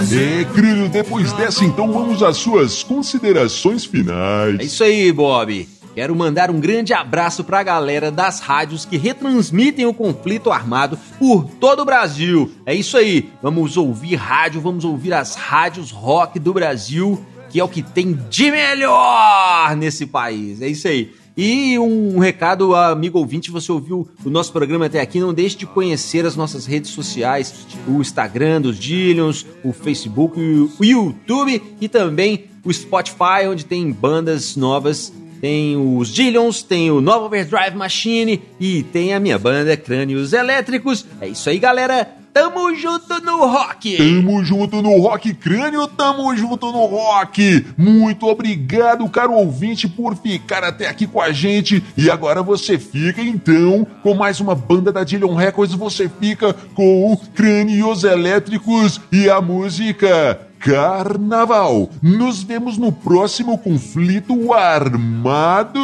É, 0.10 0.46
crânio, 0.46 0.88
depois 0.88 1.34
dessa, 1.34 1.66
então 1.66 1.92
vamos 1.92 2.24
às 2.24 2.38
suas 2.38 2.82
considerações 2.82 3.84
finais. 3.84 4.58
É 4.60 4.64
isso 4.64 4.84
aí, 4.84 5.12
Bob. 5.12 5.68
Quero 5.94 6.16
mandar 6.16 6.50
um 6.50 6.60
grande 6.60 6.94
abraço 6.94 7.44
pra 7.44 7.64
galera 7.64 8.10
das 8.10 8.40
rádios 8.40 8.86
que 8.86 8.98
retransmitem 8.98 9.86
o 9.86 9.94
conflito 9.94 10.52
armado 10.52 10.98
por 11.20 11.44
todo 11.60 11.82
o 11.82 11.86
Brasil. 11.86 12.52
É 12.66 12.74
isso 12.74 12.96
aí. 12.96 13.30
Vamos 13.42 13.76
ouvir 13.76 14.16
rádio, 14.16 14.62
vamos 14.62 14.86
ouvir 14.86 15.12
as 15.12 15.36
rádios 15.36 15.92
rock 15.92 16.40
do 16.40 16.54
Brasil, 16.54 17.26
que 17.50 17.60
é 17.60 17.64
o 17.64 17.68
que 17.68 17.82
tem 17.82 18.14
de 18.30 18.52
melhor 18.52 19.76
nesse 19.76 20.06
país. 20.06 20.62
É 20.62 20.68
isso 20.68 20.88
aí. 20.88 21.12
E 21.38 21.78
um 21.78 22.18
recado, 22.18 22.74
amigo 22.74 23.20
ouvinte, 23.20 23.52
você 23.52 23.72
ouviu 23.72 24.10
o 24.26 24.30
nosso 24.30 24.52
programa 24.52 24.88
até 24.88 25.00
aqui, 25.00 25.20
não 25.20 25.32
deixe 25.32 25.56
de 25.56 25.68
conhecer 25.68 26.26
as 26.26 26.36
nossas 26.36 26.66
redes 26.66 26.90
sociais, 26.90 27.68
o 27.88 28.02
Instagram 28.02 28.60
dos 28.60 28.80
Dillions, 28.80 29.46
o 29.64 29.72
Facebook, 29.72 30.40
o 30.40 30.84
YouTube 30.84 31.62
e 31.80 31.88
também 31.88 32.46
o 32.66 32.74
Spotify, 32.74 33.46
onde 33.48 33.66
tem 33.66 33.92
bandas 33.92 34.56
novas. 34.56 35.14
Tem 35.40 35.78
os 35.78 36.12
Dillions, 36.12 36.64
tem 36.64 36.90
o 36.90 37.00
Nova 37.00 37.26
Overdrive 37.26 37.78
Machine 37.78 38.42
e 38.60 38.82
tem 38.82 39.14
a 39.14 39.20
minha 39.20 39.38
banda 39.38 39.78
Crânios 39.78 40.34
Elétricos. 40.34 41.06
É 41.22 41.28
isso 41.28 41.48
aí, 41.48 41.60
galera. 41.60 42.17
Tamo 42.38 42.72
junto 42.76 43.20
no 43.26 43.48
rock! 43.48 43.98
Tamo 43.98 44.44
junto 44.44 44.80
no 44.80 45.00
Rock 45.00 45.34
Crânio, 45.34 45.88
tamo 45.88 46.36
junto 46.36 46.72
no 46.72 46.86
Rock. 46.86 47.66
Muito 47.76 48.28
obrigado, 48.28 49.10
caro 49.10 49.34
ouvinte, 49.34 49.88
por 49.88 50.16
ficar 50.16 50.64
até 50.64 50.88
aqui 50.88 51.08
com 51.08 51.20
a 51.20 51.32
gente. 51.32 51.84
E 51.98 52.12
agora 52.12 52.44
você 52.44 52.78
fica, 52.78 53.24
então, 53.24 53.88
com 54.04 54.14
mais 54.14 54.40
uma 54.40 54.54
banda 54.54 54.92
da 54.92 55.04
Dillion 55.04 55.34
Records. 55.34 55.76
Você 55.76 56.08
fica 56.08 56.54
com 56.76 57.20
Crânios 57.34 58.04
Elétricos 58.04 59.02
e 59.12 59.28
a 59.28 59.42
música 59.42 60.40
carnaval. 60.60 61.90
Nos 62.04 62.44
vemos 62.44 62.78
no 62.78 62.92
próximo 62.92 63.58
conflito 63.58 64.54
armado. 64.54 65.80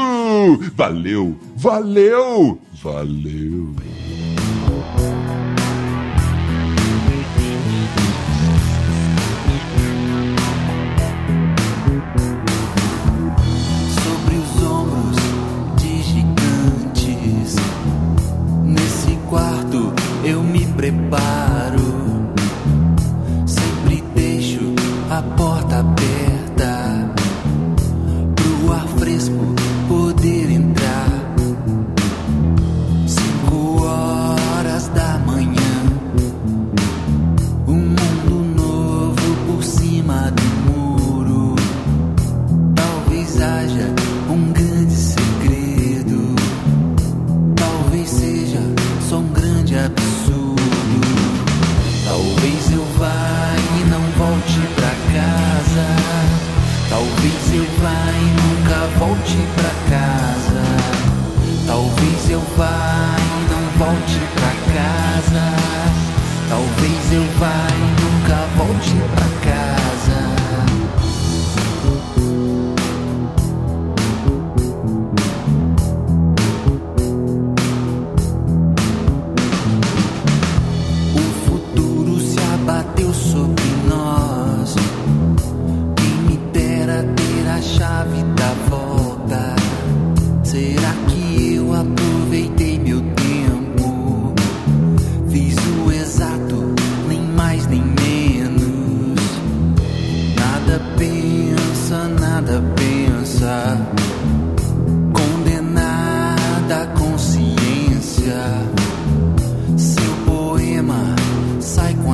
Valeu, 0.76 1.36
valeu, 1.56 2.62
valeu. 2.76 3.76
Preparo. 20.76 21.94
Sempre 23.46 24.04
deixo 24.16 24.74
a 25.10 25.22
porta 25.38 25.53
She 68.84 69.23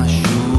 com 0.00 0.02
a 0.02 0.08
chuva, 0.08 0.49